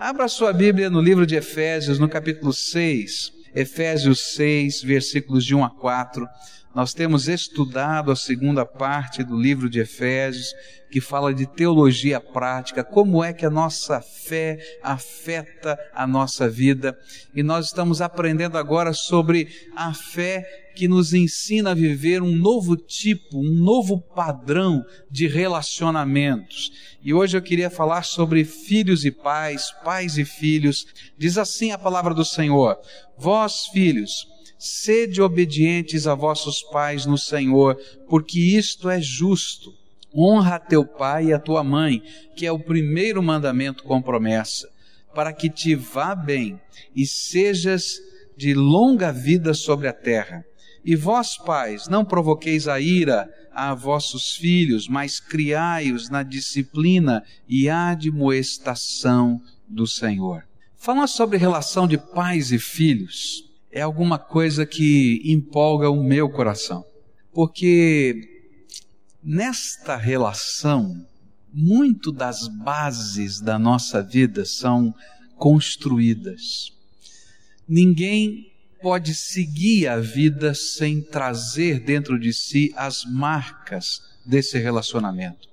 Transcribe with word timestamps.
Abra 0.00 0.28
sua 0.28 0.52
Bíblia 0.52 0.88
no 0.88 1.00
livro 1.00 1.26
de 1.26 1.34
Efésios, 1.34 1.98
no 1.98 2.08
capítulo 2.08 2.52
6. 2.52 3.32
Efésios 3.54 4.34
6, 4.34 4.82
versículos 4.82 5.44
de 5.44 5.54
1 5.54 5.64
a 5.64 5.70
4. 5.70 6.26
Nós 6.74 6.92
temos 6.92 7.28
estudado 7.28 8.12
a 8.12 8.16
segunda 8.16 8.64
parte 8.64 9.24
do 9.24 9.36
livro 9.36 9.68
de 9.68 9.80
Efésios, 9.80 10.54
que 10.90 11.00
fala 11.00 11.34
de 11.34 11.46
teologia 11.46 12.20
prática, 12.20 12.84
como 12.84 13.22
é 13.22 13.32
que 13.32 13.44
a 13.44 13.50
nossa 13.50 14.00
fé 14.00 14.58
afeta 14.82 15.78
a 15.94 16.06
nossa 16.06 16.48
vida. 16.48 16.96
E 17.34 17.42
nós 17.42 17.66
estamos 17.66 18.00
aprendendo 18.00 18.56
agora 18.56 18.92
sobre 18.92 19.48
a 19.74 19.92
fé 19.92 20.46
que 20.76 20.86
nos 20.86 21.12
ensina 21.12 21.72
a 21.72 21.74
viver 21.74 22.22
um 22.22 22.36
novo 22.36 22.76
tipo, 22.76 23.38
um 23.38 23.64
novo 23.64 24.00
padrão 24.00 24.84
de 25.10 25.26
relacionamentos. 25.26 26.70
E 27.02 27.12
hoje 27.12 27.36
eu 27.36 27.42
queria 27.42 27.68
falar 27.68 28.04
sobre 28.04 28.44
filhos 28.44 29.04
e 29.04 29.10
pais, 29.10 29.72
pais 29.84 30.16
e 30.16 30.24
filhos. 30.24 30.86
Diz 31.18 31.36
assim 31.36 31.72
a 31.72 31.78
palavra 31.78 32.14
do 32.14 32.24
Senhor: 32.24 32.78
Vós, 33.18 33.66
filhos, 33.66 34.28
sede 34.56 35.20
obedientes 35.20 36.06
a 36.06 36.14
vossos 36.14 36.62
pais 36.62 37.04
no 37.04 37.18
Senhor, 37.18 37.76
porque 38.08 38.38
isto 38.38 38.88
é 38.88 39.00
justo. 39.00 39.74
Honra 40.14 40.54
a 40.54 40.60
teu 40.60 40.86
pai 40.86 41.26
e 41.26 41.32
a 41.32 41.38
tua 41.38 41.64
mãe, 41.64 42.02
que 42.36 42.46
é 42.46 42.52
o 42.52 42.58
primeiro 42.58 43.22
mandamento 43.22 43.82
com 43.82 44.00
promessa, 44.00 44.68
para 45.14 45.32
que 45.32 45.50
te 45.50 45.74
vá 45.74 46.14
bem 46.14 46.60
e 46.94 47.04
sejas 47.06 48.00
de 48.36 48.54
longa 48.54 49.12
vida 49.12 49.52
sobre 49.52 49.88
a 49.88 49.92
terra. 49.92 50.44
E 50.84 50.94
vós, 50.94 51.36
pais, 51.36 51.88
não 51.88 52.04
provoqueis 52.04 52.68
a 52.68 52.80
ira 52.80 53.28
a 53.52 53.74
vossos 53.74 54.36
filhos, 54.36 54.88
mas 54.88 55.18
criai-os 55.18 56.08
na 56.08 56.22
disciplina 56.22 57.24
e 57.48 57.68
admoestação 57.68 59.42
do 59.68 59.86
Senhor. 59.86 60.47
Falar 60.78 61.08
sobre 61.08 61.36
relação 61.36 61.88
de 61.88 61.98
pais 61.98 62.52
e 62.52 62.58
filhos 62.58 63.44
é 63.70 63.80
alguma 63.80 64.16
coisa 64.16 64.64
que 64.64 65.20
empolga 65.24 65.90
o 65.90 66.04
meu 66.04 66.30
coração, 66.30 66.84
porque 67.34 68.46
nesta 69.22 69.96
relação, 69.96 71.04
muito 71.52 72.12
das 72.12 72.46
bases 72.46 73.40
da 73.40 73.58
nossa 73.58 74.00
vida 74.00 74.44
são 74.44 74.94
construídas. 75.36 76.72
Ninguém 77.68 78.52
pode 78.80 79.16
seguir 79.16 79.88
a 79.88 79.98
vida 79.98 80.54
sem 80.54 81.02
trazer 81.02 81.80
dentro 81.80 82.18
de 82.20 82.32
si 82.32 82.72
as 82.76 83.04
marcas 83.04 84.00
desse 84.24 84.56
relacionamento. 84.58 85.48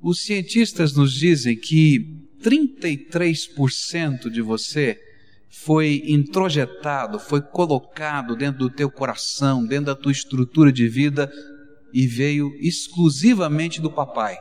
Os 0.00 0.22
cientistas 0.22 0.92
nos 0.92 1.12
dizem 1.12 1.56
que 1.56 2.27
33% 2.42 4.30
de 4.30 4.40
você 4.40 5.00
foi 5.48 6.02
introjetado, 6.06 7.18
foi 7.18 7.40
colocado 7.40 8.36
dentro 8.36 8.60
do 8.60 8.70
teu 8.70 8.90
coração, 8.90 9.64
dentro 9.64 9.86
da 9.86 9.94
tua 9.94 10.12
estrutura 10.12 10.70
de 10.70 10.86
vida 10.88 11.32
e 11.92 12.06
veio 12.06 12.54
exclusivamente 12.60 13.80
do 13.80 13.90
papai. 13.90 14.38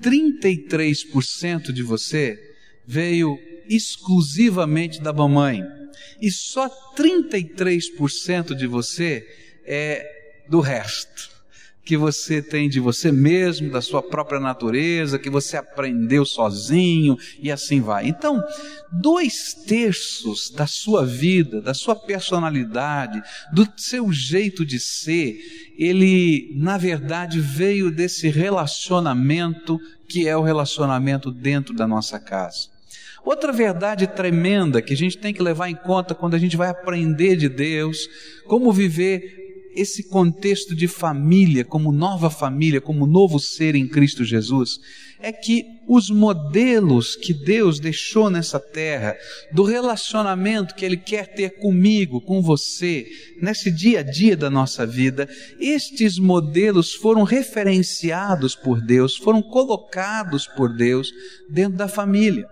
33% 0.00 1.72
de 1.72 1.82
você 1.82 2.38
veio 2.86 3.38
exclusivamente 3.68 5.00
da 5.00 5.12
mamãe 5.12 5.62
e 6.20 6.30
só 6.30 6.68
33% 6.96 8.54
de 8.54 8.66
você 8.66 9.26
é 9.64 10.04
do 10.48 10.60
resto. 10.60 11.31
Que 11.84 11.96
você 11.96 12.40
tem 12.40 12.68
de 12.68 12.78
você 12.78 13.10
mesmo, 13.10 13.70
da 13.70 13.80
sua 13.80 14.02
própria 14.02 14.38
natureza, 14.38 15.18
que 15.18 15.28
você 15.28 15.56
aprendeu 15.56 16.24
sozinho 16.24 17.16
e 17.40 17.50
assim 17.50 17.80
vai. 17.80 18.06
Então, 18.06 18.40
dois 18.92 19.52
terços 19.66 20.50
da 20.50 20.66
sua 20.66 21.04
vida, 21.04 21.60
da 21.60 21.74
sua 21.74 21.96
personalidade, 21.96 23.20
do 23.52 23.66
seu 23.76 24.12
jeito 24.12 24.64
de 24.64 24.78
ser, 24.78 25.38
ele, 25.76 26.52
na 26.56 26.78
verdade, 26.78 27.40
veio 27.40 27.90
desse 27.90 28.28
relacionamento 28.28 29.78
que 30.08 30.28
é 30.28 30.36
o 30.36 30.42
relacionamento 30.42 31.30
dentro 31.30 31.74
da 31.74 31.86
nossa 31.86 32.20
casa. 32.20 32.70
Outra 33.24 33.52
verdade 33.52 34.06
tremenda 34.06 34.82
que 34.82 34.92
a 34.92 34.96
gente 34.96 35.16
tem 35.16 35.32
que 35.32 35.42
levar 35.42 35.68
em 35.68 35.76
conta 35.76 36.14
quando 36.14 36.34
a 36.34 36.38
gente 36.38 36.56
vai 36.56 36.68
aprender 36.68 37.36
de 37.36 37.48
Deus, 37.48 38.08
como 38.46 38.72
viver 38.72 39.41
esse 39.74 40.08
contexto 40.08 40.74
de 40.74 40.86
família, 40.86 41.64
como 41.64 41.92
nova 41.92 42.30
família, 42.30 42.80
como 42.80 43.06
novo 43.06 43.38
ser 43.38 43.74
em 43.74 43.88
Cristo 43.88 44.24
Jesus, 44.24 44.78
é 45.20 45.32
que 45.32 45.64
os 45.86 46.10
modelos 46.10 47.14
que 47.14 47.32
Deus 47.32 47.78
deixou 47.78 48.28
nessa 48.28 48.58
terra, 48.58 49.16
do 49.52 49.62
relacionamento 49.62 50.74
que 50.74 50.84
Ele 50.84 50.96
quer 50.96 51.32
ter 51.34 51.58
comigo, 51.58 52.20
com 52.20 52.42
você, 52.42 53.06
nesse 53.40 53.70
dia 53.70 54.00
a 54.00 54.02
dia 54.02 54.36
da 54.36 54.50
nossa 54.50 54.86
vida, 54.86 55.28
estes 55.60 56.18
modelos 56.18 56.92
foram 56.92 57.22
referenciados 57.22 58.54
por 58.56 58.80
Deus, 58.80 59.16
foram 59.16 59.40
colocados 59.40 60.46
por 60.46 60.74
Deus 60.74 61.10
dentro 61.48 61.78
da 61.78 61.88
família. 61.88 62.48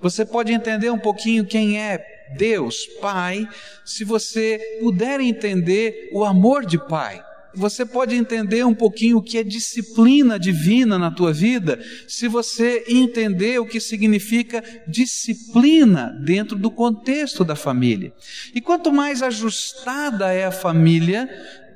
Você 0.00 0.24
pode 0.24 0.52
entender 0.52 0.90
um 0.90 0.98
pouquinho 0.98 1.46
quem 1.46 1.80
é 1.80 2.04
Deus, 2.36 2.86
Pai, 3.00 3.48
se 3.84 4.04
você 4.04 4.60
puder 4.80 5.20
entender 5.20 6.10
o 6.12 6.24
amor 6.24 6.64
de 6.64 6.78
Pai. 6.78 7.22
Você 7.54 7.84
pode 7.84 8.14
entender 8.14 8.64
um 8.64 8.74
pouquinho 8.74 9.18
o 9.18 9.22
que 9.22 9.36
é 9.36 9.44
disciplina 9.44 10.38
divina 10.38 10.98
na 10.98 11.10
tua 11.10 11.32
vida, 11.34 11.78
se 12.08 12.26
você 12.26 12.84
entender 12.88 13.60
o 13.60 13.66
que 13.66 13.78
significa 13.78 14.64
disciplina 14.88 16.18
dentro 16.24 16.56
do 16.56 16.70
contexto 16.70 17.44
da 17.44 17.54
família. 17.54 18.12
E 18.54 18.60
quanto 18.60 18.90
mais 18.90 19.22
ajustada 19.22 20.32
é 20.32 20.46
a 20.46 20.50
família, 20.50 21.28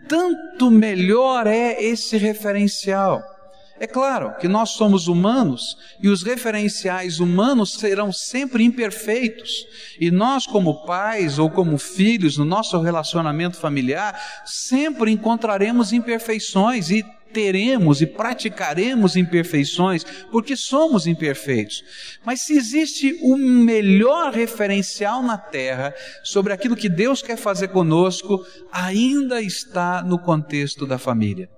tanto 0.08 0.70
melhor 0.70 1.46
é 1.46 1.82
esse 1.82 2.16
referencial. 2.16 3.35
É 3.78 3.86
claro 3.86 4.34
que 4.38 4.48
nós 4.48 4.70
somos 4.70 5.06
humanos 5.06 5.76
e 6.02 6.08
os 6.08 6.22
referenciais 6.22 7.20
humanos 7.20 7.74
serão 7.74 8.10
sempre 8.10 8.64
imperfeitos. 8.64 9.66
E 10.00 10.10
nós, 10.10 10.46
como 10.46 10.86
pais 10.86 11.38
ou 11.38 11.50
como 11.50 11.76
filhos, 11.76 12.38
no 12.38 12.44
nosso 12.44 12.80
relacionamento 12.80 13.58
familiar, 13.58 14.18
sempre 14.46 15.10
encontraremos 15.10 15.92
imperfeições 15.92 16.90
e 16.90 17.04
teremos 17.32 18.00
e 18.00 18.06
praticaremos 18.06 19.14
imperfeições, 19.14 20.04
porque 20.30 20.56
somos 20.56 21.06
imperfeitos. 21.06 21.84
Mas 22.24 22.40
se 22.42 22.56
existe 22.56 23.18
o 23.20 23.36
melhor 23.36 24.32
referencial 24.32 25.22
na 25.22 25.36
terra 25.36 25.94
sobre 26.24 26.54
aquilo 26.54 26.76
que 26.76 26.88
Deus 26.88 27.20
quer 27.20 27.36
fazer 27.36 27.68
conosco, 27.68 28.42
ainda 28.72 29.42
está 29.42 30.02
no 30.02 30.18
contexto 30.18 30.86
da 30.86 30.96
família. 30.98 31.50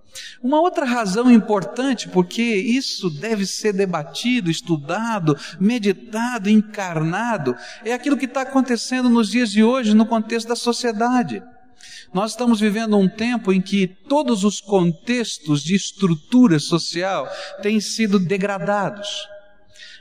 Uma 0.42 0.60
outra 0.60 0.84
razão 0.84 1.30
importante, 1.30 2.08
porque 2.08 2.42
isso 2.42 3.10
deve 3.10 3.46
ser 3.46 3.72
debatido, 3.72 4.50
estudado, 4.50 5.36
meditado, 5.60 6.48
encarnado, 6.48 7.56
é 7.84 7.92
aquilo 7.92 8.16
que 8.16 8.24
está 8.24 8.42
acontecendo 8.42 9.08
nos 9.08 9.30
dias 9.30 9.50
de 9.50 9.62
hoje 9.62 9.94
no 9.94 10.06
contexto 10.06 10.48
da 10.48 10.56
sociedade. 10.56 11.42
Nós 12.12 12.30
estamos 12.30 12.58
vivendo 12.60 12.96
um 12.96 13.08
tempo 13.08 13.52
em 13.52 13.60
que 13.60 13.86
todos 13.86 14.44
os 14.44 14.60
contextos 14.60 15.62
de 15.62 15.74
estrutura 15.74 16.58
social 16.58 17.28
têm 17.62 17.80
sido 17.80 18.18
degradados. 18.18 19.28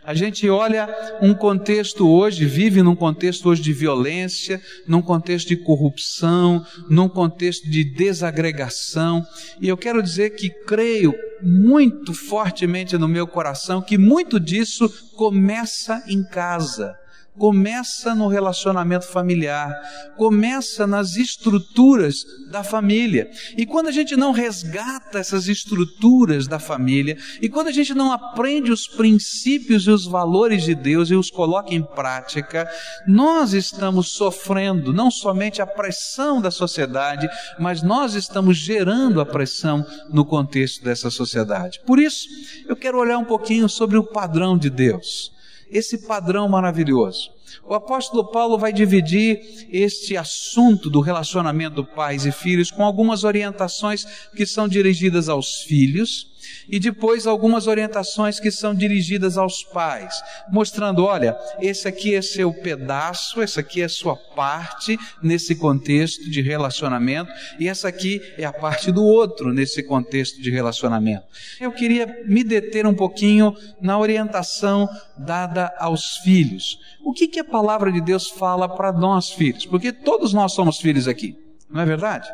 A 0.08 0.14
gente 0.14 0.50
olha 0.50 0.88
um 1.22 1.34
contexto 1.34 2.08
hoje, 2.10 2.46
vive 2.46 2.82
num 2.82 2.96
contexto 2.96 3.50
hoje 3.50 3.62
de 3.62 3.74
violência, 3.74 4.62
num 4.88 5.02
contexto 5.02 5.50
de 5.50 5.58
corrupção, 5.58 6.66
num 6.90 7.10
contexto 7.10 7.70
de 7.70 7.84
desagregação, 7.84 9.22
e 9.60 9.68
eu 9.68 9.76
quero 9.76 10.02
dizer 10.02 10.30
que 10.30 10.50
creio 10.50 11.14
muito 11.44 12.14
fortemente 12.14 12.98
no 12.98 13.06
meu 13.06 13.28
coração 13.28 13.82
que 13.82 13.98
muito 13.98 14.40
disso 14.40 14.90
começa 15.18 16.02
em 16.08 16.24
casa 16.24 16.98
começa 17.38 18.16
no 18.16 18.28
relacionamento 18.28 19.08
familiar, 19.08 19.74
começa 20.18 20.88
nas 20.88 21.16
estruturas 21.16 22.26
da 22.50 22.64
família. 22.64 23.30
E 23.58 23.66
quando 23.66 23.88
a 23.88 23.92
gente 23.92 24.16
não 24.16 24.32
resgata 24.32 25.20
essas 25.20 25.48
estruturas 25.48 26.48
da 26.48 26.60
família, 26.60 27.18
e 27.42 27.48
quando 27.48 27.68
a 27.68 27.72
gente 27.72 27.94
não 27.94 28.12
aprende 28.12 28.72
os 28.72 28.88
princípios 28.88 29.84
e 29.84 29.92
os 29.92 30.06
valores 30.06 30.64
de 30.64 30.74
Deus 30.74 31.10
e 31.10 31.16
os 31.16 31.30
coloca 31.30 31.74
em 31.74 31.84
prática, 31.84 32.68
nós 33.08 33.54
estamos 33.54 34.10
sofrendo 34.10 34.92
não 34.92 35.12
somente 35.12 35.62
a 35.62 35.68
pressão 35.68 36.42
da 36.42 36.52
sociedade, 36.52 37.30
mas 37.60 37.84
nós 37.84 38.16
estamos 38.16 38.58
gerando 38.58 39.22
a 39.22 39.26
pressão 39.26 39.86
no 40.10 40.26
contexto 40.26 40.84
dessa 40.84 41.10
sociedade. 41.10 41.80
Por 41.86 42.00
isso, 42.00 42.28
eu 42.68 42.76
quero 42.76 43.00
olhar 43.00 43.18
um 43.18 43.26
pouquinho 43.26 43.70
sobre 43.70 43.98
o 43.98 44.04
padrão 44.04 44.58
de 44.58 44.70
Deus 44.70 45.37
esse 45.72 46.00
padrão 46.00 46.48
maravilhoso. 46.48 47.32
O 47.66 47.74
apóstolo 47.74 48.32
Paulo 48.32 48.58
vai 48.58 48.72
dividir 48.72 49.68
este 49.70 50.16
assunto 50.16 50.90
do 50.90 51.00
relacionamento 51.00 51.84
pais 51.84 52.26
e 52.26 52.32
filhos 52.32 52.72
com 52.72 52.84
algumas 52.84 53.24
orientações 53.24 54.06
que 54.36 54.46
são 54.46 54.68
dirigidas 54.68 55.30
aos 55.30 55.62
filhos 55.64 56.37
E 56.70 56.80
depois 56.80 57.26
algumas 57.26 57.68
orientações 57.68 58.40
que 58.40 58.52
são 58.52 58.74
dirigidas 58.74 59.38
aos 59.38 59.64
pais, 59.64 60.14
mostrando: 60.52 61.04
olha, 61.04 61.38
esse 61.62 61.88
aqui 61.88 62.16
é 62.16 62.22
seu 62.22 62.54
pedaço, 62.54 63.42
essa 63.42 63.62
aqui 63.62 63.82
é 63.82 63.88
sua 63.88 64.16
parte 64.16 64.98
nesse 65.22 65.56
contexto 65.56 66.30
de 66.30 66.42
relacionamento, 66.42 67.32
e 67.60 67.68
essa 67.68 67.88
aqui 67.88 68.22
é 68.38 68.46
a 68.46 68.54
parte 68.54 68.92
do 68.92 69.04
outro 69.04 69.54
nesse 69.54 69.82
contexto 69.84 70.42
de 70.42 70.52
relacionamento. 70.52 71.26
Eu 71.60 71.72
queria 71.72 72.24
me 72.26 72.44
deter 72.44 72.86
um 72.86 72.94
pouquinho 72.94 73.56
na 73.82 73.98
orientação 73.98 74.90
dada 75.18 75.74
aos 75.80 76.18
filhos. 76.18 76.80
O 77.04 77.14
que, 77.14 77.28
que 77.28 77.40
a 77.40 77.46
palavra 77.46 77.92
de 77.92 78.02
Deus 78.02 78.30
fala 78.30 78.68
para 78.68 78.92
nós, 78.92 79.30
filhos? 79.30 79.66
Porque 79.66 79.92
todos 79.92 80.34
nós 80.34 80.54
somos 80.54 80.78
filhos 80.78 81.08
aqui, 81.08 81.38
não 81.70 81.82
é 81.82 81.86
verdade? 81.86 82.28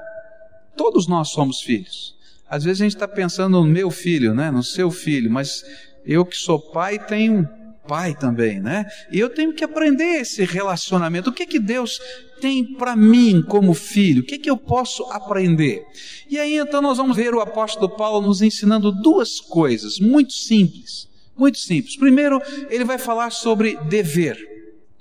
Todos 0.76 1.08
nós 1.08 1.30
somos 1.30 1.62
filhos. 1.62 2.16
Às 2.54 2.64
vezes 2.64 2.82
a 2.82 2.86
gente 2.86 2.96
está 2.96 3.08
pensando 3.08 3.60
no 3.60 3.66
meu 3.66 3.90
filho, 3.90 4.32
né? 4.36 4.52
no 4.52 4.62
seu 4.62 4.92
filho, 4.92 5.32
mas 5.32 5.66
eu 6.06 6.24
que 6.24 6.38
sou 6.38 6.60
pai 6.60 7.00
tenho 7.00 7.50
pai 7.88 8.14
também, 8.14 8.62
né? 8.62 8.86
E 9.12 9.20
eu 9.20 9.28
tenho 9.28 9.54
que 9.54 9.64
aprender 9.64 10.22
esse 10.22 10.46
relacionamento. 10.46 11.32
O 11.32 11.34
que 11.34 11.48
que 11.48 11.58
Deus 11.58 12.00
tem 12.40 12.64
para 12.76 12.96
mim 12.96 13.42
como 13.42 13.74
filho? 13.74 14.22
O 14.22 14.26
que 14.26 14.38
que 14.38 14.50
eu 14.52 14.56
posso 14.56 15.04
aprender? 15.06 15.84
E 16.30 16.38
aí 16.38 16.58
então 16.58 16.80
nós 16.80 17.00
vamos 17.00 17.18
ver 17.18 17.34
o 17.34 17.42
apóstolo 17.42 17.90
Paulo 17.90 18.28
nos 18.28 18.44
ensinando 18.44 18.92
duas 18.92 19.40
coisas 19.40 20.00
muito 20.00 20.34
simples, 20.34 21.10
muito 21.36 21.58
simples. 21.58 21.98
Primeiro, 21.98 22.40
ele 22.70 22.86
vai 22.86 23.00
falar 23.00 23.32
sobre 23.32 23.78
dever. 23.90 24.53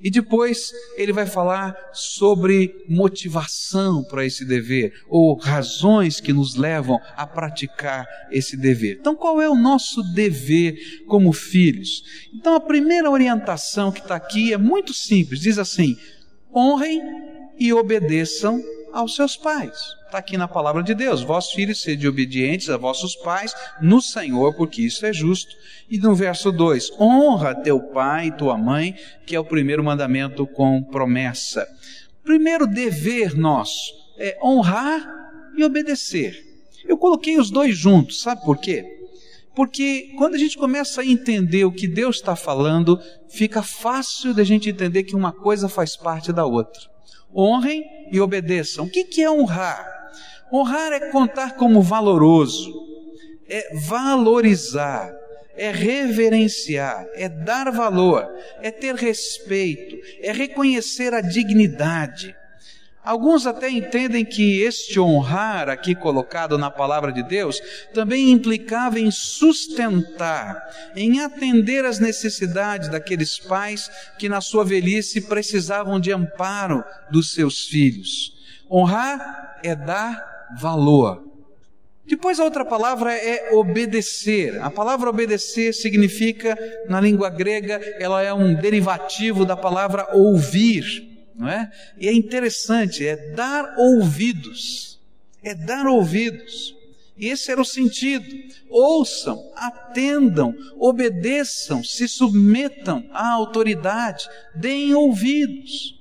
E 0.03 0.11
depois 0.11 0.73
ele 0.97 1.13
vai 1.13 1.27
falar 1.27 1.77
sobre 1.93 2.85
motivação 2.89 4.03
para 4.03 4.27
esse 4.27 4.45
dever, 4.45 4.93
ou 5.09 5.37
razões 5.37 6.21
que 6.21 6.33
nos 6.33 6.57
levam 6.57 6.99
a 7.17 7.27
praticar 7.27 8.07
esse 8.31 8.57
dever. 8.57 8.99
Então, 9.01 9.15
qual 9.15 9.41
é 9.41 9.49
o 9.49 9.55
nosso 9.55 10.03
dever 10.13 11.05
como 11.07 11.33
filhos? 11.33 12.03
Então, 12.35 12.55
a 12.55 12.61
primeira 12.61 13.11
orientação 13.11 13.93
que 13.93 14.01
está 14.01 14.17
aqui 14.17 14.53
é 14.53 14.59
muito 14.59 14.93
simples: 14.93 15.41
diz 15.41 15.59
assim, 15.59 15.97
honrem 16.55 17.01
e 17.59 17.73
obedeçam 17.73 18.61
aos 18.93 19.17
seus 19.17 19.37
pais. 19.37 19.97
Está 20.05 20.19
aqui 20.19 20.37
na 20.37 20.47
palavra 20.47 20.83
de 20.83 20.95
Deus: 20.95 21.23
vós 21.23 21.51
filhos, 21.51 21.81
sede 21.81 22.07
obedientes 22.07 22.69
a 22.69 22.77
vossos 22.77 23.17
pais 23.17 23.55
no 23.81 24.01
Senhor, 24.03 24.55
porque 24.55 24.83
isso 24.83 25.07
é 25.07 25.13
justo. 25.13 25.57
E 25.89 25.99
no 25.99 26.15
verso 26.15 26.53
2: 26.53 26.93
honra 27.01 27.55
teu 27.55 27.81
pai 27.81 28.27
e 28.27 28.33
tua 28.33 28.57
mãe, 28.59 28.95
que 29.27 29.35
é 29.35 29.41
o 29.41 29.45
primeiro 29.45 29.83
mandamento 29.83 30.47
com 30.47 30.83
promessa. 30.83 31.67
Primeiro 32.23 32.67
dever 32.67 33.37
nosso 33.37 33.93
é 34.19 34.39
honrar 34.43 35.03
e 35.57 35.65
obedecer. 35.65 36.53
Eu 36.87 36.99
coloquei 36.99 37.39
os 37.39 37.51
dois 37.51 37.77
juntos, 37.77 38.21
sabe 38.21 38.45
por 38.45 38.59
quê? 38.59 38.99
Porque 39.55 40.15
quando 40.17 40.35
a 40.35 40.39
gente 40.39 40.57
começa 40.57 41.03
a 41.03 41.07
entender 41.07 41.65
o 41.65 41.73
que 41.73 41.87
Deus 41.87 42.17
está 42.17 42.35
falando, 42.35 42.99
fica 43.29 43.63
fácil 43.63 44.33
da 44.33 44.45
gente 44.45 44.71
entender 44.71 45.03
que 45.05 45.15
uma 45.15 45.33
coisa 45.33 45.69
faz 45.69 45.97
parte 45.97 46.33
da 46.33 46.45
outra. 46.45 46.92
Honrem 47.35 47.85
e 48.11 48.21
obedeçam. 48.21 48.85
O 48.85 48.91
que, 48.91 49.23
é 49.23 49.31
honrar? 49.31 49.87
Honrar 50.53 50.93
é 50.93 51.11
contar 51.11 51.57
como 51.57 51.81
valoroso, 51.81 52.73
é 53.49 53.75
valorizar, 53.87 55.11
é 55.57 55.71
reverenciar, 55.71 57.07
é 57.15 57.29
dar 57.29 57.71
valor, 57.71 58.29
é 58.61 58.71
ter 58.71 58.95
respeito, 58.95 59.97
é 60.21 60.31
reconhecer 60.33 61.15
a 61.15 61.21
dignidade. 61.21 62.37
Alguns 63.05 63.49
até 63.49 63.69
entendem 63.69 64.25
que 64.25 64.63
este 64.63 65.01
honrar, 65.01 65.69
aqui 65.69 65.93
colocado 65.93 66.57
na 66.57 66.71
palavra 66.71 67.13
de 67.13 67.21
Deus, 67.25 67.61
também 67.93 68.31
implicava 68.31 69.01
em 69.01 69.11
sustentar, 69.11 70.63
em 70.95 71.21
atender 71.21 71.85
às 71.85 71.99
necessidades 71.99 72.89
daqueles 72.89 73.41
pais 73.41 73.91
que 74.19 74.29
na 74.29 74.41
sua 74.41 74.65
velhice 74.65 75.21
precisavam 75.23 75.99
de 75.99 76.13
amparo 76.13 76.85
dos 77.11 77.33
seus 77.33 77.67
filhos. 77.67 78.35
Honrar 78.71 79.59
é 79.65 79.75
dar 79.75 80.53
valor. 80.61 81.25
Depois 82.07 82.39
a 82.39 82.45
outra 82.45 82.65
palavra 82.65 83.13
é 83.13 83.53
obedecer. 83.53 84.61
A 84.63 84.71
palavra 84.71 85.11
obedecer 85.11 85.73
significa, 85.73 86.57
na 86.89 87.01
língua 87.01 87.31
grega, 87.31 87.81
ela 87.99 88.23
é 88.23 88.33
um 88.33 88.55
derivativo 88.55 89.45
da 89.45 89.57
palavra 89.57 90.09
ouvir, 90.13 91.12
não 91.35 91.49
é? 91.49 91.71
E 91.99 92.09
é 92.09 92.13
interessante, 92.13 93.07
é 93.07 93.17
dar 93.35 93.75
ouvidos. 93.79 95.01
É 95.43 95.55
dar 95.55 95.87
ouvidos. 95.87 96.75
E 97.17 97.29
esse 97.29 97.51
era 97.51 97.61
o 97.61 97.65
sentido. 97.65 98.27
Ouçam, 98.69 99.53
atendam, 99.55 100.55
obedeçam, 100.79 101.85
se 101.85 102.09
submetam 102.09 103.09
à 103.13 103.31
autoridade, 103.33 104.29
deem 104.55 104.95
ouvidos. 104.95 106.01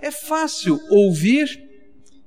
É 0.00 0.10
fácil 0.10 0.80
ouvir 0.90 1.68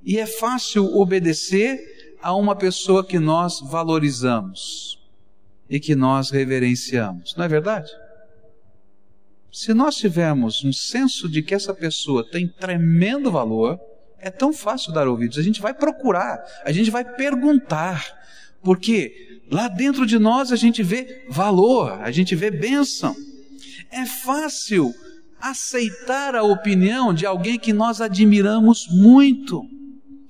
e 0.04 0.18
é 0.18 0.26
fácil 0.26 0.84
obedecer 0.96 2.16
a 2.20 2.34
uma 2.34 2.56
pessoa 2.56 3.04
que 3.04 3.18
nós 3.18 3.60
valorizamos 3.60 4.98
e 5.68 5.80
que 5.80 5.94
nós 5.94 6.30
reverenciamos, 6.30 7.34
não 7.36 7.44
é 7.44 7.48
verdade? 7.48 7.90
Se 9.54 9.72
nós 9.72 9.94
tivermos 9.94 10.64
um 10.64 10.72
senso 10.72 11.28
de 11.28 11.40
que 11.40 11.54
essa 11.54 11.72
pessoa 11.72 12.28
tem 12.28 12.48
tremendo 12.48 13.30
valor, 13.30 13.78
é 14.18 14.28
tão 14.28 14.52
fácil 14.52 14.92
dar 14.92 15.06
ouvidos. 15.06 15.38
A 15.38 15.42
gente 15.42 15.60
vai 15.60 15.72
procurar, 15.72 16.42
a 16.64 16.72
gente 16.72 16.90
vai 16.90 17.04
perguntar, 17.04 18.04
porque 18.64 19.40
lá 19.48 19.68
dentro 19.68 20.04
de 20.06 20.18
nós 20.18 20.50
a 20.50 20.56
gente 20.56 20.82
vê 20.82 21.24
valor, 21.28 21.92
a 22.02 22.10
gente 22.10 22.34
vê 22.34 22.50
bênção. 22.50 23.14
É 23.92 24.04
fácil 24.04 24.92
aceitar 25.40 26.34
a 26.34 26.42
opinião 26.42 27.14
de 27.14 27.24
alguém 27.24 27.56
que 27.56 27.72
nós 27.72 28.00
admiramos 28.00 28.88
muito. 28.90 29.62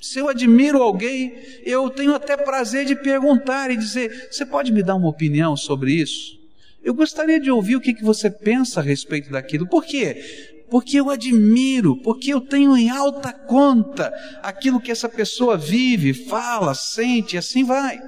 Se 0.03 0.19
eu 0.19 0.29
admiro 0.29 0.82
alguém, 0.82 1.32
eu 1.65 1.88
tenho 1.88 2.15
até 2.15 2.37
prazer 2.37 2.85
de 2.85 2.94
perguntar 2.94 3.70
e 3.70 3.77
dizer: 3.79 4.29
Você 4.31 4.44
pode 4.44 4.70
me 4.70 4.82
dar 4.82 4.97
uma 4.97 5.09
opinião 5.09 5.56
sobre 5.56 5.94
isso? 5.94 6.44
Eu 6.84 6.94
gostaria 6.94 7.40
de 7.40 7.50
ouvir 7.50 7.76
o 7.76 7.81
que, 7.81 7.94
que 7.94 8.04
você 8.04 8.31
pensa 8.31 8.81
a 8.81 8.82
respeito 8.82 9.31
daquilo. 9.31 9.66
Por 9.66 9.84
quê? 9.84 10.64
Porque 10.70 11.00
eu 11.00 11.10
admiro, 11.10 11.96
porque 12.02 12.32
eu 12.32 12.40
tenho 12.40 12.76
em 12.76 12.90
alta 12.90 13.32
conta 13.32 14.12
aquilo 14.42 14.81
que 14.81 14.92
essa 14.92 15.08
pessoa 15.08 15.56
vive, 15.56 16.12
fala, 16.12 16.75
sente, 16.75 17.36
e 17.36 17.38
assim 17.38 17.64
vai. 17.64 17.98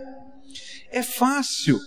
É 0.90 1.02
fácil 1.02 1.81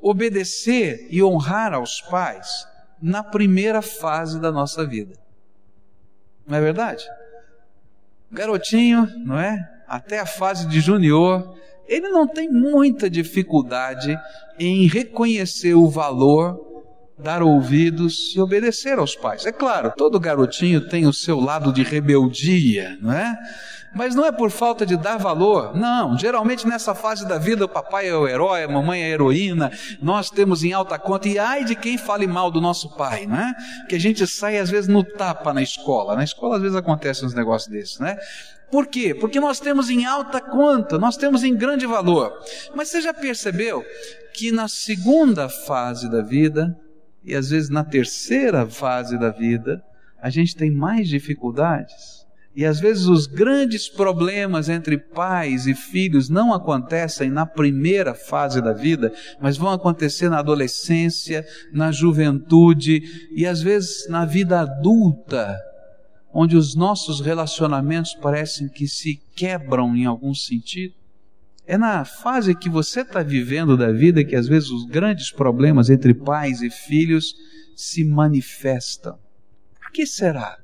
obedecer 0.00 1.06
e 1.10 1.22
honrar 1.22 1.72
aos 1.72 2.00
pais 2.02 2.66
na 3.00 3.22
primeira 3.22 3.80
fase 3.80 4.40
da 4.40 4.50
nossa 4.50 4.84
vida. 4.84 5.14
Não 6.46 6.56
é 6.56 6.60
verdade? 6.60 7.04
garotinho, 8.30 9.08
não 9.24 9.38
é? 9.38 9.58
Até 9.86 10.18
a 10.18 10.26
fase 10.26 10.66
de 10.66 10.80
junior, 10.80 11.56
ele 11.88 12.08
não 12.08 12.26
tem 12.26 12.50
muita 12.50 13.08
dificuldade 13.08 14.18
em 14.58 14.86
reconhecer 14.86 15.74
o 15.74 15.88
valor, 15.88 16.58
dar 17.18 17.42
ouvidos 17.42 18.34
e 18.34 18.40
obedecer 18.40 18.98
aos 18.98 19.16
pais. 19.16 19.46
É 19.46 19.52
claro, 19.52 19.92
todo 19.96 20.20
garotinho 20.20 20.88
tem 20.88 21.06
o 21.06 21.12
seu 21.12 21.40
lado 21.40 21.72
de 21.72 21.82
rebeldia, 21.82 22.98
não 23.00 23.12
é? 23.12 23.36
Mas 23.94 24.14
não 24.14 24.26
é 24.26 24.30
por 24.30 24.50
falta 24.50 24.84
de 24.84 24.94
dar 24.94 25.16
valor, 25.16 25.74
não. 25.74 26.18
Geralmente 26.18 26.66
nessa 26.66 26.94
fase 26.94 27.26
da 27.26 27.38
vida 27.38 27.64
o 27.64 27.68
papai 27.68 28.06
é 28.06 28.14
o 28.14 28.28
herói, 28.28 28.64
a 28.64 28.68
mamãe 28.68 29.00
é 29.00 29.06
a 29.06 29.08
heroína, 29.08 29.72
nós 30.02 30.28
temos 30.28 30.62
em 30.62 30.74
alta 30.74 30.98
conta, 30.98 31.26
e 31.28 31.38
ai 31.38 31.64
de 31.64 31.74
quem 31.74 31.96
fale 31.96 32.26
mal 32.26 32.50
do 32.50 32.60
nosso 32.60 32.94
pai, 32.94 33.26
né? 33.26 33.54
Que 33.88 33.94
a 33.94 34.00
gente 34.00 34.26
sai 34.26 34.58
às 34.58 34.68
vezes 34.68 34.86
no 34.86 35.02
tapa 35.02 35.54
na 35.54 35.62
escola. 35.62 36.14
Na 36.14 36.24
escola 36.24 36.56
às 36.56 36.62
vezes 36.62 36.76
acontecem 36.76 37.26
uns 37.26 37.34
negócios 37.34 37.72
desses, 37.72 37.98
né? 37.98 38.18
Por 38.70 38.86
quê? 38.86 39.14
Porque 39.14 39.38
nós 39.40 39.60
temos 39.60 39.88
em 39.90 40.04
alta 40.04 40.40
conta, 40.40 40.98
nós 40.98 41.16
temos 41.16 41.44
em 41.44 41.54
grande 41.54 41.86
valor. 41.86 42.32
Mas 42.74 42.88
você 42.88 43.00
já 43.00 43.14
percebeu 43.14 43.84
que 44.34 44.50
na 44.50 44.68
segunda 44.68 45.48
fase 45.48 46.10
da 46.10 46.20
vida, 46.20 46.76
e 47.24 47.34
às 47.34 47.50
vezes 47.50 47.70
na 47.70 47.84
terceira 47.84 48.66
fase 48.66 49.18
da 49.18 49.30
vida, 49.30 49.82
a 50.20 50.30
gente 50.30 50.56
tem 50.56 50.70
mais 50.70 51.08
dificuldades? 51.08 52.26
E 52.56 52.64
às 52.64 52.80
vezes 52.80 53.04
os 53.04 53.26
grandes 53.26 53.86
problemas 53.86 54.70
entre 54.70 54.96
pais 54.96 55.66
e 55.66 55.74
filhos 55.74 56.30
não 56.30 56.54
acontecem 56.54 57.30
na 57.30 57.44
primeira 57.44 58.14
fase 58.14 58.62
da 58.62 58.72
vida, 58.72 59.12
mas 59.38 59.58
vão 59.58 59.70
acontecer 59.70 60.30
na 60.30 60.38
adolescência, 60.38 61.46
na 61.70 61.92
juventude 61.92 63.02
e 63.30 63.46
às 63.46 63.60
vezes 63.60 64.08
na 64.08 64.24
vida 64.24 64.60
adulta, 64.60 65.54
onde 66.38 66.54
os 66.54 66.74
nossos 66.74 67.18
relacionamentos 67.22 68.12
parecem 68.12 68.68
que 68.68 68.86
se 68.86 69.18
quebram 69.34 69.96
em 69.96 70.04
algum 70.04 70.34
sentido. 70.34 70.92
É 71.66 71.78
na 71.78 72.04
fase 72.04 72.54
que 72.54 72.68
você 72.68 73.00
está 73.00 73.22
vivendo 73.22 73.74
da 73.74 73.90
vida 73.90 74.22
que 74.22 74.36
às 74.36 74.46
vezes 74.46 74.68
os 74.68 74.84
grandes 74.84 75.30
problemas 75.32 75.88
entre 75.88 76.12
pais 76.12 76.60
e 76.60 76.68
filhos 76.68 77.34
se 77.74 78.04
manifestam. 78.04 79.18
Por 79.80 79.90
que 79.92 80.04
será? 80.04 80.58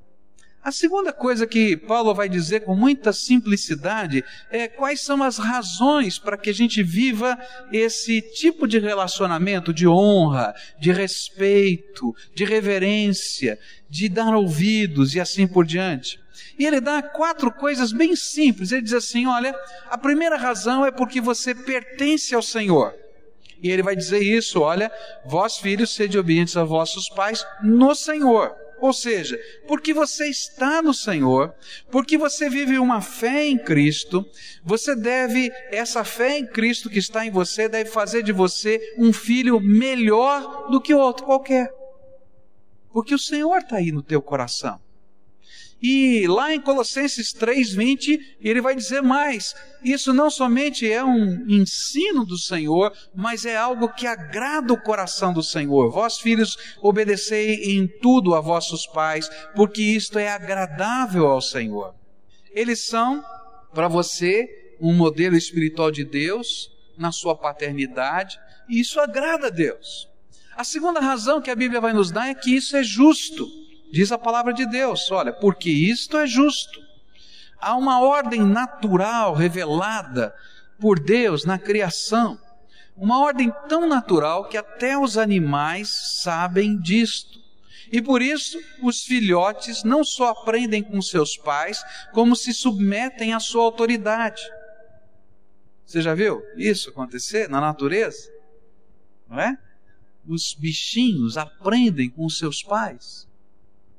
A 0.64 0.71
segunda 0.71 1.12
coisa 1.12 1.45
que 1.45 1.76
Paulo 1.76 2.14
vai 2.14 2.28
dizer 2.28 2.61
com 2.61 2.76
muita 2.76 3.12
simplicidade 3.12 4.25
é 4.49 4.69
quais 4.69 5.00
são 5.00 5.21
as 5.21 5.37
razões 5.37 6.21
para 6.21 6.37
que 6.37 6.50
a 6.50 6.54
gente 6.54 6.85
viva 6.85 7.37
esse 7.73 8.21
tipo 8.21 8.69
de 8.69 8.78
relacionamento 8.78 9.75
de 9.75 9.88
honra, 9.88 10.54
de 10.78 10.92
respeito, 10.92 12.14
de 12.33 12.45
reverência, 12.45 13.59
de 13.90 14.09
dar 14.09 14.37
ouvidos 14.37 15.16
e 15.16 15.21
assim 15.21 15.49
por 15.49 15.66
diante. 15.66 16.21
E 16.57 16.64
ele 16.64 16.81
dá 16.81 17.02
quatro 17.02 17.50
coisas 17.50 17.90
bem 17.90 18.14
simples. 18.14 18.71
Ele 18.71 18.83
diz 18.83 18.92
assim: 18.92 19.26
olha, 19.26 19.52
a 19.90 19.99
primeira 19.99 20.37
razão 20.37 20.87
é 20.87 20.92
porque 20.92 21.21
você 21.21 21.57
pertence 21.57 22.37
ao 22.37 22.42
Senhor. 22.42 22.95
E 23.61 23.69
ele 23.69 23.83
vai 23.83 23.97
dizer 23.97 24.23
isso: 24.23 24.61
olha, 24.61 24.92
vós 25.26 25.57
filhos, 25.57 25.92
sede 25.92 26.16
obedientes 26.16 26.57
a 26.57 26.62
vossos 26.62 27.09
pais 27.09 27.45
no 27.64 27.97
Senhor. 27.97 28.54
Ou 28.83 28.93
seja, 28.93 29.41
porque 29.69 29.95
você 29.95 30.27
está 30.27 30.83
no 30.83 30.93
Senhor, 30.93 31.55
porque 31.89 32.19
você 32.19 32.51
vive 32.51 32.81
uma 32.81 33.01
fé 33.01 33.47
em 33.47 33.57
Cristo, 33.57 34.29
você 34.65 34.97
deve, 34.97 35.53
essa 35.71 36.03
fé 36.03 36.37
em 36.37 36.45
Cristo 36.45 36.91
que 36.91 36.99
está 36.99 37.25
em 37.25 37.31
você, 37.31 37.69
deve 37.69 37.89
fazer 37.89 38.25
de 38.25 38.33
você 38.33 38.81
um 38.99 39.12
filho 39.12 39.61
melhor 39.61 40.69
do 40.69 40.81
que 40.81 40.93
outro 40.93 41.25
qualquer. 41.25 41.73
Porque 42.93 43.15
o 43.15 43.19
Senhor 43.21 43.57
está 43.59 43.77
aí 43.77 43.93
no 43.93 44.03
teu 44.03 44.21
coração. 44.21 44.82
E 45.83 46.29
lá 46.29 46.55
em 46.55 46.61
Colossenses 46.61 47.33
3:20, 47.33 48.37
ele 48.41 48.61
vai 48.61 48.77
dizer 48.77 49.03
mais: 49.03 49.53
isso 49.83 50.15
não 50.15 50.31
somente 50.31 50.91
é 50.91 51.03
um 51.03 51.45
ensino 51.49 52.25
do 52.25 52.39
Senhor, 52.39 52.93
mas 53.12 53.45
é 53.45 53.57
algo 53.57 53.89
que 53.89 54.07
agrada 54.07 54.73
o 54.73 54.81
coração 54.81 55.33
do 55.33 55.43
Senhor. 55.43 55.91
Vós, 55.91 56.21
filhos, 56.21 56.57
obedecei 56.81 57.77
em 57.77 57.89
tudo 57.89 58.37
a 58.37 58.41
vossos 58.41 58.87
pais, 58.87 59.29
porque 59.57 59.83
isto 59.83 60.21
é 60.21 60.29
agradável 60.29 61.27
ao 61.27 61.43
Senhor. 61.43 61.95
Eles 62.53 62.87
são 62.87 63.25
para 63.75 63.89
você 63.89 64.77
um 64.81 64.95
modelo 64.95 65.37
espiritual 65.37 65.91
de 65.91 66.05
Deus 66.05 66.71
na 66.97 67.11
sua 67.11 67.35
paternidade, 67.35 68.39
e 68.69 68.79
isso 68.79 69.01
agrada 69.01 69.49
a 69.49 69.51
Deus. 69.51 70.09
A 70.57 70.62
segunda 70.62 71.01
razão 71.01 71.41
que 71.41 71.51
a 71.51 71.57
Bíblia 71.57 71.81
vai 71.81 71.93
nos 71.93 72.12
dar 72.12 72.29
é 72.29 72.35
que 72.35 72.55
isso 72.55 72.77
é 72.77 72.85
justo. 72.85 73.62
Diz 73.93 74.11
a 74.11 74.17
palavra 74.17 74.55
de 74.55 74.65
Deus, 74.65 75.11
olha, 75.11 75.35
porque 75.35 75.69
isto 75.69 76.17
é 76.17 76.27
justo. 76.27 76.81
Há 77.61 77.77
uma 77.77 78.01
ordem 78.01 78.41
natural 78.41 79.35
revelada 79.35 80.35
por 80.81 80.99
Deus 80.99 81.45
na 81.45 81.59
criação, 81.59 82.41
uma 82.97 83.21
ordem 83.21 83.53
tão 83.69 83.87
natural 83.87 84.49
que 84.49 84.57
até 84.57 84.97
os 84.97 85.19
animais 85.19 85.91
sabem 86.23 86.81
disto. 86.81 87.39
E 87.93 88.01
por 88.01 88.23
isso 88.23 88.59
os 88.83 89.03
filhotes 89.03 89.85
não 89.85 90.03
só 90.03 90.31
aprendem 90.31 90.83
com 90.83 91.03
seus 91.03 91.37
pais, 91.37 91.85
como 92.15 92.35
se 92.35 92.55
submetem 92.55 93.35
à 93.35 93.41
sua 93.41 93.63
autoridade. 93.63 94.43
Você 95.85 96.01
já 96.01 96.15
viu 96.15 96.43
isso 96.57 96.89
acontecer 96.89 97.47
na 97.47 97.61
natureza? 97.61 98.33
Não 99.29 99.39
é? 99.39 99.59
Os 100.27 100.55
bichinhos 100.55 101.37
aprendem 101.37 102.09
com 102.09 102.27
seus 102.31 102.63
pais 102.63 103.31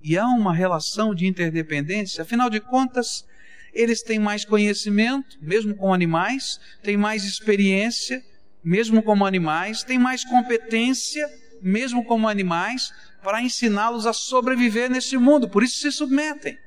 e 0.04 0.18
há 0.18 0.28
uma 0.28 0.54
relação 0.54 1.16
de 1.16 1.26
interdependência, 1.26 2.24
afinal 2.24 2.50
de 2.50 2.60
contas, 2.60 3.26
eles 3.74 4.04
têm 4.04 4.20
mais 4.20 4.44
conhecimento, 4.44 5.38
mesmo 5.42 5.74
com 5.76 5.94
animais, 5.94 6.60
têm 6.84 6.98
mais 6.98 7.24
experiência, 7.24 8.22
mesmo 8.62 9.02
como 9.02 9.26
animais, 9.26 9.82
têm 9.82 9.98
mais 9.98 10.26
competência, 10.26 11.26
mesmo 11.62 12.04
como 12.04 12.28
animais, 12.28 12.92
para 13.24 13.42
ensiná-los 13.42 14.06
a 14.06 14.12
sobreviver 14.12 14.92
neste 14.92 15.18
mundo, 15.18 15.48
por 15.48 15.64
isso 15.64 15.80
se 15.80 15.92
submetem. 15.92 16.58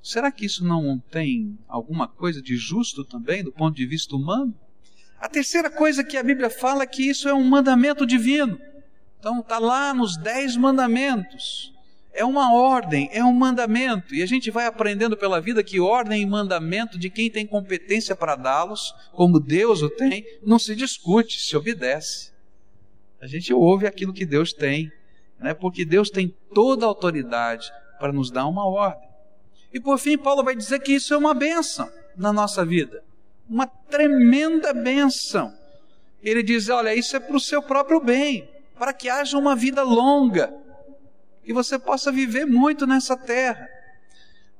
Será 0.00 0.30
que 0.30 0.46
isso 0.46 0.64
não 0.64 1.00
tem 1.10 1.58
alguma 1.66 2.06
coisa 2.06 2.40
de 2.40 2.56
justo 2.56 3.04
também 3.04 3.42
do 3.42 3.50
ponto 3.50 3.74
de 3.74 3.84
vista 3.84 4.14
humano? 4.14 4.54
A 5.18 5.28
terceira 5.28 5.68
coisa 5.68 6.04
que 6.04 6.16
a 6.16 6.22
Bíblia 6.22 6.48
fala 6.48 6.84
é 6.84 6.86
que 6.86 7.02
isso 7.02 7.28
é 7.28 7.34
um 7.34 7.42
mandamento 7.42 8.06
divino. 8.06 8.56
Então 9.18 9.40
está 9.40 9.58
lá 9.58 9.92
nos 9.92 10.16
dez 10.16 10.56
mandamentos 10.56 11.75
é 12.16 12.24
uma 12.24 12.52
ordem, 12.52 13.08
é 13.12 13.22
um 13.22 13.32
mandamento, 13.32 14.14
e 14.14 14.22
a 14.22 14.26
gente 14.26 14.50
vai 14.50 14.66
aprendendo 14.66 15.16
pela 15.16 15.40
vida 15.40 15.62
que 15.62 15.78
ordem 15.78 16.22
e 16.22 16.26
mandamento 16.26 16.98
de 16.98 17.10
quem 17.10 17.30
tem 17.30 17.46
competência 17.46 18.16
para 18.16 18.34
dá-los, 18.34 18.94
como 19.12 19.38
Deus 19.38 19.82
o 19.82 19.90
tem, 19.90 20.24
não 20.42 20.58
se 20.58 20.74
discute, 20.74 21.38
se 21.38 21.56
obedece. 21.56 22.32
A 23.20 23.26
gente 23.26 23.52
ouve 23.52 23.86
aquilo 23.86 24.12
que 24.12 24.24
Deus 24.24 24.52
tem, 24.52 24.90
né? 25.38 25.52
porque 25.52 25.84
Deus 25.84 26.10
tem 26.10 26.34
toda 26.54 26.86
a 26.86 26.88
autoridade 26.88 27.70
para 27.98 28.12
nos 28.12 28.30
dar 28.30 28.46
uma 28.46 28.66
ordem. 28.66 29.08
E 29.72 29.78
por 29.78 29.98
fim, 29.98 30.16
Paulo 30.16 30.42
vai 30.42 30.56
dizer 30.56 30.80
que 30.80 30.92
isso 30.92 31.12
é 31.12 31.16
uma 31.16 31.34
benção 31.34 31.90
na 32.16 32.32
nossa 32.32 32.64
vida, 32.64 33.04
uma 33.48 33.66
tremenda 33.66 34.72
benção. 34.72 35.52
Ele 36.22 36.42
diz: 36.42 36.68
olha, 36.70 36.94
isso 36.94 37.14
é 37.14 37.20
para 37.20 37.36
o 37.36 37.40
seu 37.40 37.62
próprio 37.62 38.00
bem, 38.00 38.48
para 38.78 38.92
que 38.92 39.08
haja 39.08 39.36
uma 39.36 39.54
vida 39.54 39.82
longa 39.82 40.65
que 41.46 41.52
você 41.52 41.78
possa 41.78 42.10
viver 42.10 42.44
muito 42.44 42.86
nessa 42.88 43.16
terra. 43.16 43.68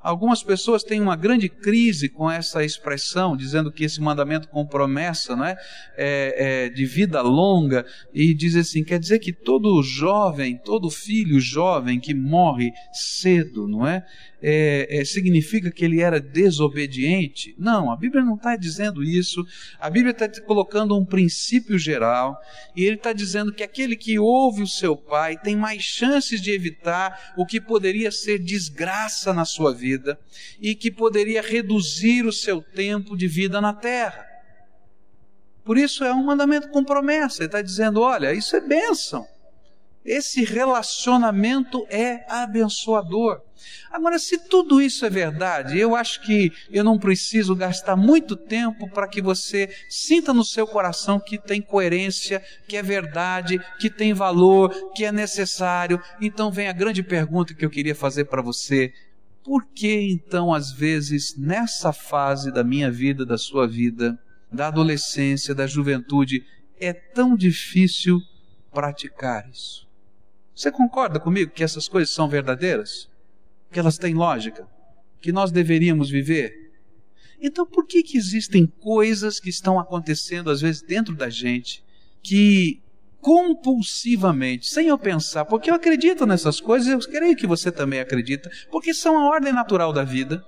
Algumas 0.00 0.40
pessoas 0.40 0.84
têm 0.84 1.00
uma 1.00 1.16
grande 1.16 1.48
crise 1.48 2.08
com 2.08 2.30
essa 2.30 2.64
expressão, 2.64 3.36
dizendo 3.36 3.72
que 3.72 3.82
esse 3.82 4.00
mandamento 4.00 4.46
com 4.46 4.64
promessa 4.64 5.34
não 5.34 5.44
é? 5.44 5.56
É, 5.96 6.66
é, 6.66 6.68
de 6.68 6.86
vida 6.86 7.20
longa, 7.22 7.84
e 8.14 8.32
diz 8.32 8.54
assim: 8.54 8.84
quer 8.84 9.00
dizer 9.00 9.18
que 9.18 9.32
todo 9.32 9.82
jovem, 9.82 10.56
todo 10.56 10.88
filho 10.90 11.40
jovem 11.40 11.98
que 11.98 12.14
morre 12.14 12.72
cedo, 12.92 13.66
não 13.66 13.84
é? 13.84 14.06
É, 14.42 14.98
é, 15.00 15.04
significa 15.04 15.70
que 15.70 15.84
ele 15.84 16.00
era 16.00 16.20
desobediente. 16.20 17.54
Não, 17.58 17.90
a 17.90 17.96
Bíblia 17.96 18.22
não 18.22 18.34
está 18.34 18.56
dizendo 18.56 19.02
isso. 19.02 19.44
A 19.80 19.88
Bíblia 19.88 20.12
está 20.12 20.28
colocando 20.42 20.96
um 20.96 21.04
princípio 21.04 21.78
geral 21.78 22.38
e 22.74 22.84
ele 22.84 22.96
está 22.96 23.12
dizendo 23.12 23.52
que 23.52 23.62
aquele 23.62 23.96
que 23.96 24.18
ouve 24.18 24.62
o 24.62 24.66
seu 24.66 24.96
pai 24.96 25.38
tem 25.38 25.56
mais 25.56 25.82
chances 25.82 26.40
de 26.40 26.50
evitar 26.50 27.34
o 27.36 27.46
que 27.46 27.60
poderia 27.60 28.10
ser 28.10 28.38
desgraça 28.38 29.32
na 29.32 29.44
sua 29.44 29.74
vida 29.74 30.18
e 30.60 30.74
que 30.74 30.90
poderia 30.90 31.42
reduzir 31.42 32.26
o 32.26 32.32
seu 32.32 32.60
tempo 32.60 33.16
de 33.16 33.26
vida 33.26 33.60
na 33.60 33.72
terra. 33.72 34.26
Por 35.64 35.76
isso 35.76 36.04
é 36.04 36.12
um 36.12 36.24
mandamento 36.24 36.68
com 36.68 36.84
promessa. 36.84 37.42
Ele 37.42 37.48
está 37.48 37.60
dizendo: 37.60 38.00
olha, 38.00 38.32
isso 38.32 38.54
é 38.54 38.60
bênção. 38.60 39.26
Esse 40.06 40.44
relacionamento 40.44 41.84
é 41.90 42.25
abençoador. 42.32 43.42
Agora, 43.90 44.20
se 44.20 44.38
tudo 44.38 44.80
isso 44.80 45.04
é 45.04 45.10
verdade, 45.10 45.78
eu 45.78 45.96
acho 45.96 46.22
que 46.22 46.52
eu 46.70 46.84
não 46.84 46.96
preciso 46.96 47.56
gastar 47.56 47.96
muito 47.96 48.36
tempo 48.36 48.88
para 48.90 49.08
que 49.08 49.20
você 49.20 49.68
sinta 49.88 50.32
no 50.32 50.44
seu 50.44 50.64
coração 50.64 51.18
que 51.18 51.36
tem 51.36 51.60
coerência, 51.60 52.40
que 52.68 52.76
é 52.76 52.82
verdade, 52.82 53.60
que 53.80 53.90
tem 53.90 54.14
valor, 54.14 54.92
que 54.94 55.04
é 55.04 55.10
necessário. 55.10 56.00
Então 56.20 56.52
vem 56.52 56.68
a 56.68 56.72
grande 56.72 57.02
pergunta 57.02 57.52
que 57.52 57.64
eu 57.64 57.70
queria 57.70 57.94
fazer 57.94 58.26
para 58.26 58.42
você. 58.42 58.92
Por 59.42 59.66
que 59.66 60.08
então, 60.10 60.54
às 60.54 60.70
vezes, 60.70 61.36
nessa 61.36 61.92
fase 61.92 62.52
da 62.52 62.62
minha 62.62 62.90
vida, 62.90 63.25
da 63.25 63.38
sua 63.38 63.66
vida, 63.66 64.18
da 64.52 64.68
adolescência, 64.68 65.54
da 65.54 65.66
juventude, 65.66 66.44
é 66.78 66.92
tão 66.92 67.36
difícil 67.36 68.20
praticar 68.72 69.48
isso? 69.48 69.85
Você 70.56 70.72
concorda 70.72 71.20
comigo 71.20 71.52
que 71.52 71.62
essas 71.62 71.86
coisas 71.86 72.14
são 72.14 72.30
verdadeiras? 72.30 73.10
Que 73.70 73.78
elas 73.78 73.98
têm 73.98 74.14
lógica? 74.14 74.66
Que 75.20 75.30
nós 75.30 75.52
deveríamos 75.52 76.08
viver? 76.08 76.72
Então, 77.38 77.66
por 77.66 77.86
que, 77.86 78.02
que 78.02 78.16
existem 78.16 78.66
coisas 78.66 79.38
que 79.38 79.50
estão 79.50 79.78
acontecendo, 79.78 80.50
às 80.50 80.62
vezes, 80.62 80.80
dentro 80.80 81.14
da 81.14 81.28
gente, 81.28 81.84
que 82.22 82.80
compulsivamente, 83.20 84.66
sem 84.66 84.88
eu 84.88 84.96
pensar, 84.96 85.44
porque 85.44 85.68
eu 85.68 85.75
acredito 85.75 86.25
nessas 86.25 86.58
coisas, 86.58 86.88
eu 86.88 86.98
creio 87.00 87.36
que 87.36 87.46
você 87.46 87.70
também 87.70 88.00
acredita, 88.00 88.50
porque 88.70 88.94
são 88.94 89.18
a 89.18 89.28
ordem 89.28 89.52
natural 89.52 89.92
da 89.92 90.04
vida. 90.04 90.42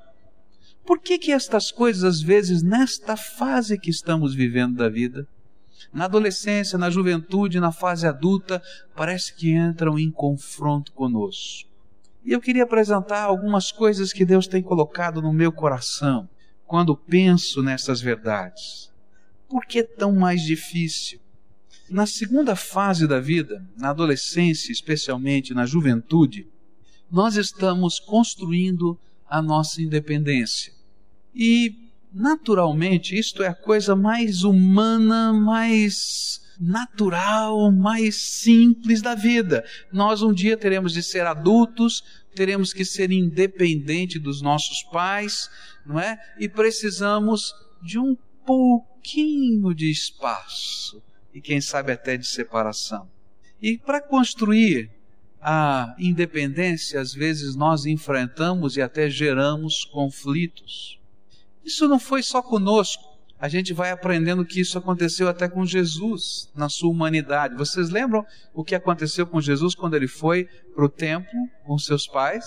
Por 0.86 0.98
que, 1.00 1.18
que 1.18 1.32
estas 1.32 1.70
coisas, 1.70 2.02
às 2.02 2.22
vezes, 2.22 2.62
nesta 2.62 3.14
fase 3.14 3.78
que 3.78 3.90
estamos 3.90 4.34
vivendo 4.34 4.76
da 4.76 4.88
vida, 4.88 5.28
na 5.92 6.04
adolescência, 6.04 6.78
na 6.78 6.90
juventude, 6.90 7.60
na 7.60 7.72
fase 7.72 8.06
adulta, 8.06 8.62
parece 8.94 9.34
que 9.34 9.52
entram 9.52 9.98
em 9.98 10.10
confronto 10.10 10.92
conosco. 10.92 11.68
E 12.24 12.32
eu 12.32 12.40
queria 12.40 12.64
apresentar 12.64 13.22
algumas 13.22 13.72
coisas 13.72 14.12
que 14.12 14.24
Deus 14.24 14.46
tem 14.46 14.62
colocado 14.62 15.22
no 15.22 15.32
meu 15.32 15.50
coração 15.50 16.28
quando 16.66 16.94
penso 16.94 17.62
nessas 17.62 18.00
verdades. 18.00 18.92
Por 19.48 19.64
que 19.64 19.82
tão 19.82 20.12
mais 20.12 20.42
difícil? 20.42 21.18
Na 21.88 22.04
segunda 22.04 22.54
fase 22.54 23.06
da 23.06 23.18
vida, 23.18 23.66
na 23.74 23.90
adolescência, 23.90 24.70
especialmente 24.70 25.54
na 25.54 25.64
juventude, 25.64 26.46
nós 27.10 27.36
estamos 27.36 27.98
construindo 27.98 28.98
a 29.26 29.40
nossa 29.40 29.80
independência. 29.80 30.74
E 31.34 31.87
naturalmente, 32.12 33.18
isto 33.18 33.42
é 33.42 33.48
a 33.48 33.54
coisa 33.54 33.94
mais 33.94 34.42
humana, 34.44 35.32
mais 35.32 36.40
natural, 36.60 37.70
mais 37.70 38.16
simples 38.16 39.00
da 39.00 39.14
vida. 39.14 39.64
Nós 39.92 40.22
um 40.22 40.32
dia 40.32 40.56
teremos 40.56 40.92
de 40.92 41.02
ser 41.02 41.26
adultos, 41.26 42.02
teremos 42.34 42.72
que 42.72 42.84
ser 42.84 43.10
independente 43.12 44.18
dos 44.18 44.42
nossos 44.42 44.82
pais, 44.84 45.48
não 45.86 45.98
é? 45.98 46.18
E 46.38 46.48
precisamos 46.48 47.54
de 47.82 47.98
um 47.98 48.16
pouquinho 48.44 49.74
de 49.74 49.90
espaço 49.90 51.02
e 51.32 51.40
quem 51.40 51.60
sabe 51.60 51.92
até 51.92 52.16
de 52.16 52.26
separação. 52.26 53.08
E 53.60 53.78
para 53.78 54.00
construir 54.00 54.90
a 55.40 55.94
independência, 55.98 57.00
às 57.00 57.14
vezes 57.14 57.54
nós 57.54 57.86
enfrentamos 57.86 58.76
e 58.76 58.82
até 58.82 59.08
geramos 59.08 59.84
conflitos. 59.84 60.97
Isso 61.68 61.86
não 61.86 62.00
foi 62.00 62.22
só 62.22 62.40
conosco. 62.40 63.04
A 63.38 63.46
gente 63.46 63.74
vai 63.74 63.90
aprendendo 63.90 64.42
que 64.42 64.58
isso 64.58 64.78
aconteceu 64.78 65.28
até 65.28 65.46
com 65.46 65.66
Jesus, 65.66 66.50
na 66.54 66.70
sua 66.70 66.90
humanidade. 66.90 67.54
Vocês 67.56 67.90
lembram 67.90 68.24
o 68.54 68.64
que 68.64 68.74
aconteceu 68.74 69.26
com 69.26 69.38
Jesus 69.38 69.74
quando 69.74 69.94
ele 69.94 70.08
foi 70.08 70.46
para 70.74 70.86
o 70.86 70.88
templo 70.88 71.38
com 71.66 71.76
seus 71.76 72.06
pais? 72.06 72.46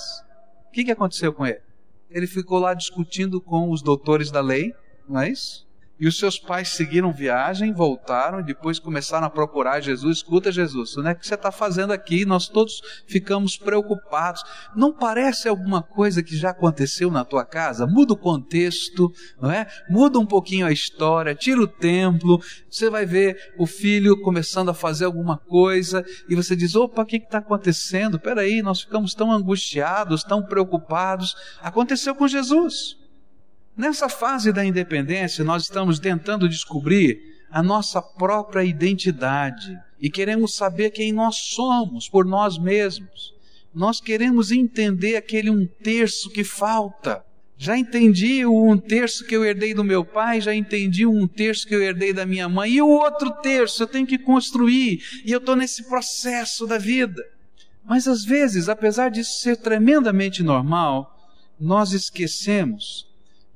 O 0.68 0.72
que, 0.72 0.84
que 0.84 0.92
aconteceu 0.92 1.32
com 1.32 1.46
ele? 1.46 1.62
Ele 2.10 2.26
ficou 2.26 2.58
lá 2.58 2.74
discutindo 2.74 3.40
com 3.40 3.70
os 3.70 3.84
doutores 3.84 4.32
da 4.32 4.42
lei, 4.42 4.74
não 5.08 5.22
é 5.22 5.30
isso? 5.30 5.68
E 6.02 6.08
os 6.08 6.18
seus 6.18 6.40
pais 6.40 6.70
seguiram 6.70 7.14
viagem, 7.14 7.72
voltaram 7.72 8.40
e 8.40 8.44
depois 8.44 8.80
começaram 8.80 9.28
a 9.28 9.30
procurar 9.30 9.82
Jesus. 9.82 10.18
Escuta, 10.18 10.52
Jesus, 10.52 10.98
o 10.98 11.04
que 11.14 11.28
você 11.28 11.36
está 11.36 11.52
fazendo 11.52 11.94
aqui? 11.94 12.26
Nós 12.26 12.50
todos 12.50 12.82
ficamos 13.06 13.56
preocupados. 13.56 14.44
Não 14.76 14.92
parece 14.92 15.48
alguma 15.48 15.84
coisa 15.84 16.24
que 16.24 16.36
já 16.36 16.50
aconteceu 16.50 17.12
na 17.12 17.24
tua 17.24 17.46
casa? 17.46 17.86
Muda 17.86 18.14
o 18.14 18.18
contexto, 18.18 19.14
não 19.40 19.52
é? 19.52 19.68
Muda 19.92 20.18
um 20.18 20.26
pouquinho 20.26 20.66
a 20.66 20.72
história, 20.72 21.36
tira 21.36 21.62
o 21.62 21.68
templo. 21.68 22.42
Você 22.68 22.90
vai 22.90 23.06
ver 23.06 23.54
o 23.60 23.68
filho 23.68 24.20
começando 24.22 24.70
a 24.70 24.74
fazer 24.74 25.06
alguma 25.06 25.38
coisa 25.38 26.04
e 26.28 26.36
você 26.36 26.56
diz: 26.56 26.76
opa, 26.76 27.04
o 27.04 27.06
que 27.06 27.18
está 27.18 27.38
acontecendo? 27.38 28.20
Peraí, 28.20 28.64
nós 28.64 28.82
ficamos 28.82 29.14
tão 29.14 29.32
angustiados, 29.32 30.24
tão 30.24 30.42
preocupados. 30.42 31.36
Aconteceu 31.62 32.16
com 32.16 32.28
Jesus. 32.28 33.00
Nessa 33.76 34.10
fase 34.10 34.52
da 34.52 34.66
independência, 34.66 35.44
nós 35.44 35.64
estamos 35.64 35.98
tentando 35.98 36.48
descobrir 36.50 37.32
a 37.50 37.64
nossa 37.64 38.02
própria 38.02 38.64
identidade 38.64 39.80
e 40.00 40.10
queremos 40.10 40.56
saber 40.56 40.90
quem 40.92 41.12
nós 41.12 41.38
somos 41.38 42.10
por 42.10 42.26
nós 42.26 42.58
mesmos. 42.58 43.34
Nós 43.74 44.02
queremos 44.02 44.52
entender 44.52 45.16
aquele 45.16 45.50
um 45.50 45.66
terço 45.66 46.30
que 46.30 46.44
falta. 46.44 47.24
Já 47.58 47.78
entendi 47.78 48.46
o 48.46 48.72
um 48.72 48.78
terço 48.78 49.26
que 49.26 49.36
eu 49.36 49.46
herdei 49.46 49.74
do 49.74 49.84
meu 49.84 50.04
pai, 50.04 50.42
já 50.42 50.54
entendi 50.54 51.06
o 51.06 51.12
um 51.12 51.28
terço 51.28 51.66
que 51.68 51.76
eu 51.76 51.82
herdei 51.82 52.12
da 52.12 52.26
minha 52.26 52.50
mãe, 52.50 52.72
e 52.72 52.82
o 52.82 52.90
outro 52.90 53.32
terço 53.42 53.84
eu 53.84 53.88
tenho 53.88 54.08
que 54.08 54.18
construir, 54.18 55.00
e 55.24 55.32
eu 55.32 55.38
estou 55.38 55.56
nesse 55.56 55.88
processo 55.88 56.66
da 56.66 56.78
vida. 56.78 57.24
Mas 57.86 58.08
às 58.08 58.26
vezes, 58.26 58.68
apesar 58.68 59.10
disso 59.10 59.40
ser 59.42 59.58
tremendamente 59.58 60.42
normal, 60.42 61.16
nós 61.60 61.94
esquecemos 61.94 63.11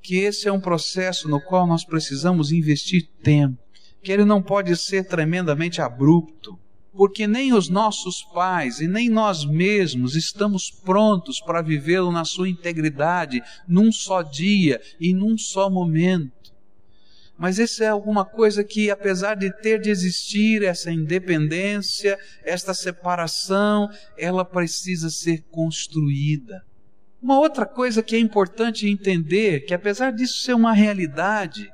que 0.05 0.17
esse 0.17 0.47
é 0.47 0.51
um 0.51 0.59
processo 0.59 1.27
no 1.27 1.41
qual 1.41 1.65
nós 1.65 1.83
precisamos 1.83 2.51
investir 2.51 3.09
tempo, 3.23 3.57
que 4.03 4.11
ele 4.11 4.23
não 4.23 4.39
pode 4.39 4.77
ser 4.77 5.07
tremendamente 5.07 5.81
abrupto, 5.81 6.59
porque 6.93 7.25
nem 7.25 7.53
os 7.53 7.69
nossos 7.69 8.21
pais 8.21 8.79
e 8.79 8.87
nem 8.87 9.09
nós 9.09 9.43
mesmos 9.43 10.15
estamos 10.15 10.69
prontos 10.69 11.41
para 11.41 11.63
vivê-lo 11.63 12.11
na 12.11 12.23
sua 12.23 12.47
integridade, 12.47 13.41
num 13.67 13.91
só 13.91 14.21
dia 14.21 14.79
e 14.99 15.11
num 15.11 15.35
só 15.39 15.71
momento. 15.71 16.53
Mas 17.35 17.57
isso 17.57 17.83
é 17.83 17.87
alguma 17.87 18.23
coisa 18.23 18.63
que, 18.63 18.91
apesar 18.91 19.33
de 19.33 19.51
ter 19.59 19.81
de 19.81 19.89
existir 19.89 20.63
essa 20.63 20.91
independência, 20.91 22.15
esta 22.43 22.75
separação, 22.75 23.89
ela 24.15 24.45
precisa 24.45 25.09
ser 25.09 25.43
construída. 25.49 26.63
Uma 27.25 27.39
outra 27.39 27.65
coisa 27.65 28.03
que 28.03 28.15
é 28.15 28.19
importante 28.19 28.87
entender, 28.87 29.61
que 29.61 29.73
apesar 29.73 30.11
disso 30.11 30.43
ser 30.43 30.53
uma 30.53 30.73
realidade, 30.73 31.73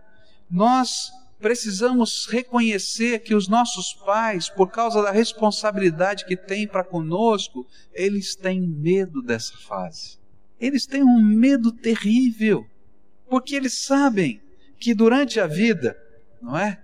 nós 0.50 1.12
precisamos 1.39 2.25
reconhecer 2.25 3.20
que 3.20 3.36
os 3.36 3.50
nossos 3.50 3.91
pais, 4.05 4.48
por 4.48 4.72
causa 4.72 5.03
da 5.03 5.12
responsabilidade 5.12 6.24
que 6.24 6.38
têm 6.38 6.65
para 6.65 6.86
conosco, 6.86 7.67
eles 7.91 8.34
têm 8.34 8.62
medo 8.62 9.22
dessa 9.22 9.58
fase. 9.58 10.17
Eles 10.58 10.86
têm 10.86 11.03
um 11.03 11.22
medo 11.22 11.74
terrível, 11.74 12.65
porque 13.29 13.53
eles 13.53 13.77
sabem 13.77 14.42
que 14.79 14.94
durante 14.94 15.37
a 15.37 15.48
vida, 15.48 15.98
não 16.42 16.57
é? 16.57 16.81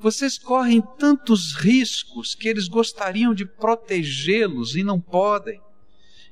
Vocês 0.00 0.36
correm 0.36 0.82
tantos 0.98 1.54
riscos 1.54 2.34
que 2.34 2.48
eles 2.48 2.66
gostariam 2.66 3.32
de 3.32 3.46
protegê-los 3.46 4.74
e 4.74 4.82
não 4.82 5.00
podem. 5.00 5.60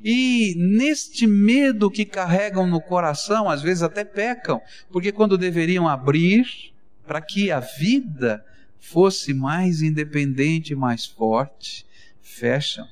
E 0.03 0.55
neste 0.57 1.27
medo 1.27 1.91
que 1.91 2.05
carregam 2.05 2.67
no 2.67 2.81
coração, 2.81 3.49
às 3.49 3.63
vezes 3.63 3.83
até 3.83 4.05
pecam, 4.05 4.61
porque 4.91 5.11
quando 5.11 5.37
deveriam 5.37 5.89
abrir 5.89 6.73
para 7.07 7.21
que 7.21 7.51
a 7.51 7.59
vida 7.59 8.45
fosse 8.79 9.35
mais 9.35 9.83
independente, 9.83 10.75
mais 10.75 11.05
forte, 11.05 11.85
fecham. 12.23 12.87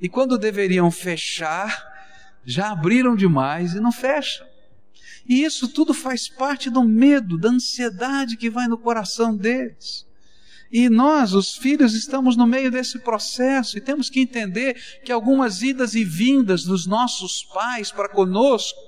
E 0.00 0.08
quando 0.08 0.38
deveriam 0.38 0.90
fechar, 0.90 1.86
já 2.44 2.70
abriram 2.70 3.14
demais 3.14 3.74
e 3.74 3.80
não 3.80 3.92
fecham. 3.92 4.46
E 5.28 5.44
isso 5.44 5.68
tudo 5.68 5.92
faz 5.92 6.28
parte 6.28 6.70
do 6.70 6.82
medo, 6.82 7.36
da 7.36 7.50
ansiedade 7.50 8.36
que 8.36 8.48
vai 8.48 8.66
no 8.66 8.78
coração 8.78 9.36
deles. 9.36 10.07
E 10.70 10.88
nós, 10.88 11.32
os 11.32 11.56
filhos, 11.56 11.94
estamos 11.94 12.36
no 12.36 12.46
meio 12.46 12.70
desse 12.70 12.98
processo 12.98 13.78
e 13.78 13.80
temos 13.80 14.10
que 14.10 14.20
entender 14.20 14.74
que 15.04 15.10
algumas 15.10 15.62
idas 15.62 15.94
e 15.94 16.04
vindas 16.04 16.64
dos 16.64 16.86
nossos 16.86 17.42
pais 17.54 17.90
para 17.90 18.08
conosco, 18.08 18.78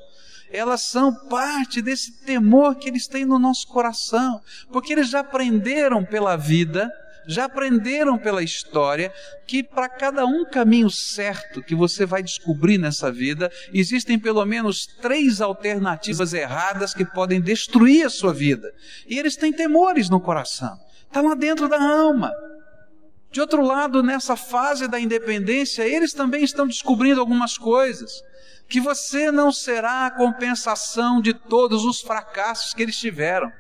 elas 0.53 0.83
são 0.83 1.15
parte 1.29 1.81
desse 1.81 2.25
temor 2.25 2.75
que 2.75 2.89
eles 2.89 3.07
têm 3.07 3.25
no 3.25 3.39
nosso 3.39 3.67
coração, 3.69 4.41
porque 4.71 4.93
eles 4.93 5.09
já 5.09 5.21
aprenderam 5.21 6.05
pela 6.05 6.37
vida, 6.37 6.91
já 7.27 7.45
aprenderam 7.45 8.19
pela 8.19 8.43
história 8.43 9.13
que 9.47 9.63
para 9.63 9.89
cada 9.89 10.27
um 10.27 10.45
caminho 10.45 10.91
certo 10.91 11.63
que 11.63 11.75
você 11.75 12.05
vai 12.05 12.23
descobrir 12.23 12.77
nessa 12.77 13.11
vida, 13.11 13.51
existem 13.73 14.19
pelo 14.19 14.45
menos 14.45 14.87
três 14.87 15.41
alternativas 15.41 16.35
erradas 16.35 16.93
que 16.93 17.05
podem 17.05 17.41
destruir 17.41 18.05
a 18.05 18.11
sua 18.11 18.35
vida. 18.35 18.71
E 19.07 19.19
eles 19.19 19.37
têm 19.37 19.53
temores 19.53 20.11
no 20.11 20.21
coração. 20.21 20.77
Está 21.11 21.21
lá 21.21 21.35
dentro 21.35 21.69
da 21.69 21.83
alma. 21.83 22.33
De 23.33 23.41
outro 23.41 23.63
lado, 23.63 24.01
nessa 24.01 24.37
fase 24.37 24.87
da 24.87 25.01
independência, 25.01 25.83
eles 25.83 26.13
também 26.13 26.45
estão 26.45 26.69
descobrindo 26.69 27.21
algumas 27.21 27.59
coisas. 27.59 28.23
Que 28.69 28.81
você 28.81 29.33
não 29.33 29.51
será 29.51 30.07
a 30.07 30.11
compensação 30.13 31.21
de 31.21 31.35
todos 31.35 31.85
os 31.85 32.01
fracassos 32.01 32.73
que 32.73 32.83
eles 32.85 32.97
tiveram. 32.97 33.53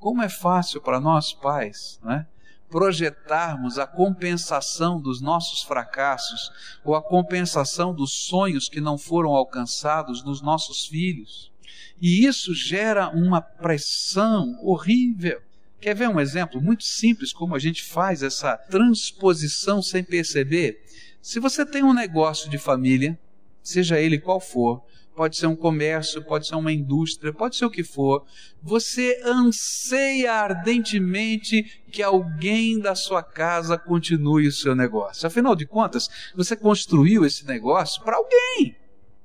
Como 0.00 0.20
é 0.20 0.28
fácil 0.28 0.80
para 0.80 0.98
nós, 0.98 1.32
pais, 1.32 2.00
não 2.02 2.12
é? 2.12 2.26
projetarmos 2.68 3.78
a 3.78 3.86
compensação 3.86 5.00
dos 5.00 5.20
nossos 5.20 5.62
fracassos 5.62 6.50
ou 6.84 6.94
a 6.94 7.02
compensação 7.02 7.94
dos 7.94 8.12
sonhos 8.12 8.68
que 8.68 8.80
não 8.80 8.96
foram 8.96 9.30
alcançados 9.30 10.24
nos 10.24 10.40
nossos 10.40 10.86
filhos. 10.86 11.52
E 12.00 12.24
isso 12.24 12.54
gera 12.54 13.10
uma 13.10 13.40
pressão 13.40 14.56
horrível. 14.62 15.40
Quer 15.80 15.94
ver 15.94 16.08
um 16.08 16.20
exemplo 16.20 16.60
muito 16.60 16.84
simples 16.84 17.32
como 17.32 17.54
a 17.54 17.58
gente 17.58 17.82
faz 17.82 18.22
essa 18.22 18.54
transposição 18.56 19.80
sem 19.80 20.04
perceber? 20.04 20.84
Se 21.22 21.40
você 21.40 21.64
tem 21.64 21.82
um 21.82 21.94
negócio 21.94 22.50
de 22.50 22.58
família, 22.58 23.18
seja 23.62 23.98
ele 23.98 24.18
qual 24.18 24.40
for, 24.40 24.82
pode 25.16 25.38
ser 25.38 25.46
um 25.46 25.56
comércio, 25.56 26.22
pode 26.22 26.46
ser 26.46 26.54
uma 26.54 26.70
indústria, 26.70 27.32
pode 27.32 27.56
ser 27.56 27.64
o 27.64 27.70
que 27.70 27.82
for, 27.82 28.26
você 28.62 29.22
anseia 29.24 30.34
ardentemente 30.34 31.62
que 31.90 32.02
alguém 32.02 32.78
da 32.78 32.94
sua 32.94 33.22
casa 33.22 33.78
continue 33.78 34.48
o 34.48 34.52
seu 34.52 34.74
negócio. 34.74 35.26
Afinal 35.26 35.56
de 35.56 35.66
contas, 35.66 36.08
você 36.34 36.54
construiu 36.54 37.24
esse 37.24 37.46
negócio 37.46 38.02
para 38.02 38.16
alguém, 38.16 38.76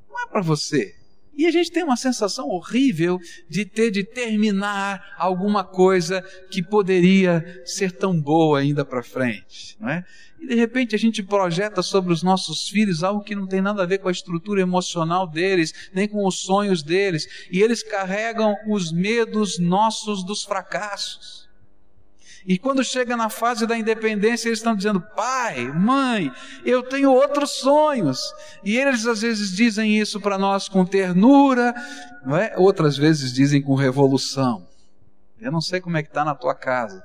não 0.10 0.22
é 0.22 0.28
para 0.28 0.42
você. 0.42 0.96
E 1.36 1.46
a 1.46 1.52
gente 1.52 1.72
tem 1.72 1.84
uma 1.84 1.98
sensação 1.98 2.48
horrível 2.50 3.20
de 3.50 3.66
ter 3.66 3.92
de 3.92 4.04
terminar 4.04 5.16
alguma 5.18 5.64
coisa 5.64 6.22
que 6.50 6.64
poderia 6.64 7.62
ser 7.66 7.92
tão 7.92 8.20
boa 8.20 8.60
ainda 8.60 8.86
para 8.86 9.04
frente, 9.04 9.76
não 9.80 9.90
é? 9.90 10.06
E 10.40 10.48
de 10.48 10.56
repente 10.56 10.96
a 10.96 11.00
gente 11.00 11.22
projeta 11.24 11.82
sobre 11.82 12.14
os 12.14 12.24
nossos 12.24 12.70
filhos 12.70 13.04
algo 13.04 13.24
que 13.24 13.36
não 13.36 13.48
tem 13.48 13.62
nada 13.62 13.84
a 13.84 13.86
ver 13.86 14.00
com 14.00 14.08
a 14.08 14.12
estrutura 14.12 14.62
emocional 14.62 15.28
deles, 15.28 15.90
nem 15.94 16.08
com 16.08 16.26
os 16.26 16.40
sonhos 16.40 16.82
deles, 16.84 17.48
e 17.52 17.62
eles 17.62 17.84
carregam 17.84 18.56
os 18.68 18.92
medos 18.92 19.60
nossos 19.60 20.24
dos 20.24 20.44
fracassos. 20.44 21.45
E 22.48 22.60
quando 22.60 22.84
chega 22.84 23.18
na 23.18 23.28
fase 23.28 23.66
da 23.66 23.76
independência, 23.76 24.48
eles 24.48 24.60
estão 24.60 24.76
dizendo: 24.76 25.02
pai, 25.02 25.72
mãe, 25.72 26.32
eu 26.64 26.84
tenho 26.84 27.12
outros 27.12 27.58
sonhos. 27.58 28.20
E 28.64 28.78
eles 28.78 29.08
às 29.08 29.22
vezes 29.22 29.56
dizem 29.56 29.98
isso 29.98 30.22
para 30.22 30.38
nós 30.38 30.70
com 30.70 30.86
ternura, 30.86 31.74
é? 32.40 32.54
outras 32.58 32.96
vezes 32.96 33.34
dizem 33.34 33.62
com 33.62 33.74
revolução. 33.74 34.68
Eu 35.42 35.52
não 35.52 35.62
sei 35.62 35.82
como 35.82 35.98
é 35.98 36.04
que 36.04 36.10
está 36.10 36.24
na 36.24 36.36
tua 36.36 36.54
casa, 36.54 37.04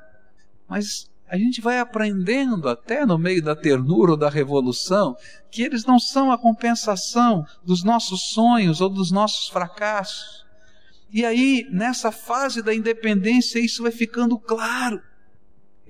mas 0.68 1.11
a 1.26 1.38
gente 1.38 1.61
vai 1.61 1.79
aprendendo, 1.79 2.68
até 2.68 3.07
no 3.07 3.16
meio 3.16 3.42
da 3.42 3.57
ternura 3.57 4.12
ou 4.12 4.16
da 4.16 4.29
revolução, 4.29 5.16
que 5.50 5.62
eles 5.62 5.85
não 5.85 5.98
são 5.98 6.31
a 6.31 6.37
compensação 6.37 7.46
dos 7.64 7.83
nossos 7.83 8.33
sonhos 8.33 8.81
ou 8.81 8.90
dos 8.90 9.11
nossos 9.11 9.48
fracassos. 9.48 10.44
E 11.12 11.24
aí, 11.24 11.66
nessa 11.70 12.12
fase 12.12 12.62
da 12.62 12.74
independência, 12.74 13.59
isso 13.59 13.85
vai 13.85 13.92
ficando 13.92 14.38
claro. 14.38 15.00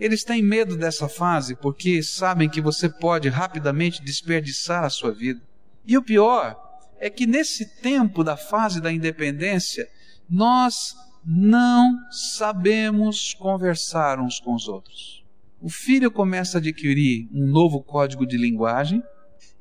Eles 0.01 0.25
têm 0.25 0.43
medo 0.43 0.77
dessa 0.77 1.09
fase 1.09 1.55
porque 1.55 2.03
sabem 2.03 2.49
que 2.49 2.61
você 2.61 2.89
pode 2.89 3.29
rapidamente 3.29 4.03
desperdiçar 4.03 4.83
a 4.83 4.91
sua 4.91 5.13
vida. 5.13 5.41
E 5.87 5.97
o 5.97 6.03
pior 6.03 6.57
é 6.99 7.09
que 7.09 7.27
nesse 7.27 7.81
tempo 7.81 8.25
da 8.25 8.37
fase 8.37 8.81
da 8.81 8.91
independência, 8.91 9.87
nós 10.29 10.97
não 11.25 11.97
sabemos 12.11 13.35
conversar 13.35 14.19
uns 14.19 14.41
com 14.41 14.55
os 14.55 14.67
outros 14.67 15.21
o 15.61 15.69
filho 15.69 16.11
começa 16.11 16.57
a 16.57 16.61
adquirir 16.61 17.29
um 17.33 17.47
novo 17.47 17.83
código 17.83 18.27
de 18.27 18.39
linguagem 18.39 19.03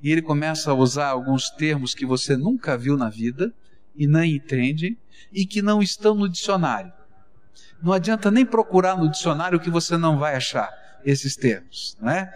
e 0.02 0.10
ele 0.10 0.22
começa 0.22 0.72
a 0.72 0.74
usar 0.74 1.10
alguns 1.10 1.50
termos 1.50 1.94
que 1.94 2.06
você 2.06 2.38
nunca 2.38 2.78
viu 2.78 2.96
na 2.96 3.10
vida 3.10 3.54
e 3.94 4.08
nem 4.08 4.36
entende 4.36 4.98
e 5.32 5.46
que 5.46 5.62
não 5.62 5.82
estão 5.82 6.16
no 6.16 6.30
dicionário. 6.30 6.94
Não 7.82 7.94
adianta 7.94 8.30
nem 8.30 8.46
procurar 8.46 8.98
no 8.98 9.10
dicionário 9.10 9.60
que 9.60 9.70
você 9.70 9.98
não 9.98 10.18
vai 10.18 10.36
achar 10.36 10.70
esses 11.06 11.36
termos, 11.36 11.96
né? 12.02 12.30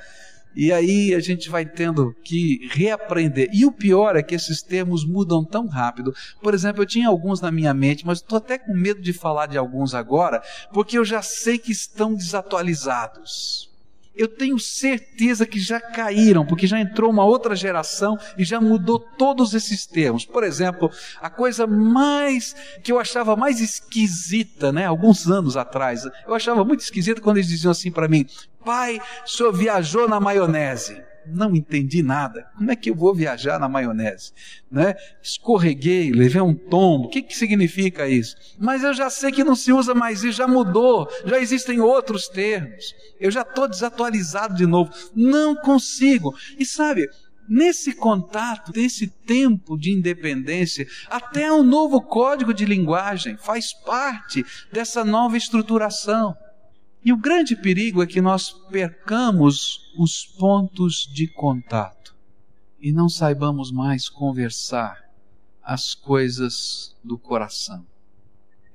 E 0.56 0.72
aí 0.72 1.16
a 1.16 1.20
gente 1.20 1.50
vai 1.50 1.66
tendo 1.66 2.14
que 2.24 2.70
reaprender. 2.72 3.50
E 3.52 3.66
o 3.66 3.72
pior 3.72 4.16
é 4.16 4.22
que 4.22 4.36
esses 4.36 4.62
termos 4.62 5.04
mudam 5.04 5.44
tão 5.44 5.68
rápido. 5.68 6.14
Por 6.42 6.54
exemplo, 6.54 6.84
eu 6.84 6.86
tinha 6.86 7.08
alguns 7.08 7.42
na 7.42 7.52
minha 7.52 7.74
mente, 7.74 8.06
mas 8.06 8.20
estou 8.20 8.38
até 8.38 8.58
com 8.58 8.74
medo 8.74 9.02
de 9.02 9.14
falar 9.14 9.48
de 9.48 9.58
alguns 9.58 9.96
agora, 9.96 10.42
porque 10.72 10.98
eu 10.98 11.04
já 11.04 11.22
sei 11.22 11.58
que 11.58 11.72
estão 11.72 12.14
desatualizados. 12.14 13.73
Eu 14.16 14.28
tenho 14.28 14.60
certeza 14.60 15.46
que 15.46 15.60
já 15.60 15.80
caíram, 15.80 16.46
porque 16.46 16.68
já 16.68 16.80
entrou 16.80 17.10
uma 17.10 17.26
outra 17.26 17.56
geração 17.56 18.18
e 18.38 18.44
já 18.44 18.62
mudou 18.62 19.00
todos 19.00 19.54
esses 19.54 19.88
termos. 19.88 20.24
Por 20.24 20.44
exemplo, 20.44 20.92
a 21.20 21.30
coisa 21.30 21.66
mais 21.66 22.56
que 22.84 22.92
eu 22.92 23.00
achava 23.00 23.36
mais 23.36 23.60
esquisita, 23.60 24.72
né, 24.72 24.86
alguns 24.86 25.28
anos 25.30 25.58
atrás, 25.58 26.04
eu 26.28 26.34
achava 26.34 26.64
muito 26.64 26.82
esquisita 26.82 27.22
quando 27.22 27.38
eles 27.38 27.50
diziam 27.50 27.72
assim 27.72 27.92
para 27.92 28.08
mim: 28.08 28.28
Pai, 28.64 29.02
o 29.26 29.30
senhor 29.30 29.52
viajou 29.52 30.08
na 30.08 30.20
maionese. 30.20 31.02
Não 31.28 31.56
entendi 31.56 32.04
nada. 32.04 32.48
Como 32.58 32.72
é 32.72 32.76
que 32.76 32.90
eu 32.90 32.96
vou 32.96 33.14
viajar 33.14 33.60
na 33.60 33.70
maionese? 33.70 34.32
Né? 34.72 34.96
Escorreguei, 35.22 36.12
levei 36.12 36.42
um 36.42 36.54
tombo. 36.54 37.08
O 37.08 37.10
que, 37.10 37.22
que 37.22 37.36
significa 37.36 38.08
isso? 38.08 38.36
Mas 38.60 38.84
eu 38.84 38.94
já 38.94 39.10
sei 39.10 39.32
que 39.32 39.44
não 39.44 39.56
se 39.56 39.72
usa 39.72 39.94
mais 39.94 40.24
isso, 40.24 40.38
já 40.38 40.48
mudou, 40.48 41.08
já 41.26 41.40
existem 41.40 41.80
outros 41.80 42.28
termos. 42.28 42.94
Eu 43.20 43.32
já 43.32 43.42
estou 43.42 43.68
desatualizado 43.68 44.56
de 44.56 44.66
novo. 44.66 44.92
Não 45.16 45.56
consigo. 45.56 46.34
E 46.58 46.66
sabe, 46.66 47.08
nesse 47.48 47.94
contato, 47.94 48.72
nesse 48.76 49.08
tempo 49.08 49.78
de 49.78 49.92
independência, 49.92 50.88
até 51.10 51.52
o 51.52 51.64
novo 51.64 52.02
código 52.02 52.54
de 52.54 52.66
linguagem 52.66 53.38
faz 53.38 53.74
parte 53.74 54.46
dessa 54.72 55.04
nova 55.04 55.38
estruturação. 55.38 56.36
E 57.06 57.12
o 57.12 57.18
grande 57.18 57.56
perigo 57.56 58.02
é 58.02 58.08
que 58.08 58.22
nós 58.22 58.52
percamos 58.70 59.92
os 59.98 60.26
pontos 60.26 61.10
de 61.14 61.28
contato 61.28 62.16
e 62.80 62.92
não 62.94 63.10
saibamos 63.10 63.72
mais 63.72 64.08
conversar 64.08 65.04
as 65.62 65.94
coisas 65.94 66.96
do 67.04 67.18
coração. 67.18 67.86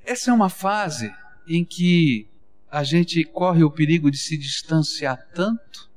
Essa 0.04 0.30
é 0.30 0.34
uma 0.34 0.50
fase 0.50 1.10
em 1.48 1.64
que 1.64 2.28
a 2.70 2.84
gente 2.84 3.24
corre 3.24 3.64
o 3.64 3.70
perigo 3.70 4.10
de 4.10 4.18
se 4.18 4.36
distanciar 4.36 5.26
tanto 5.34 5.90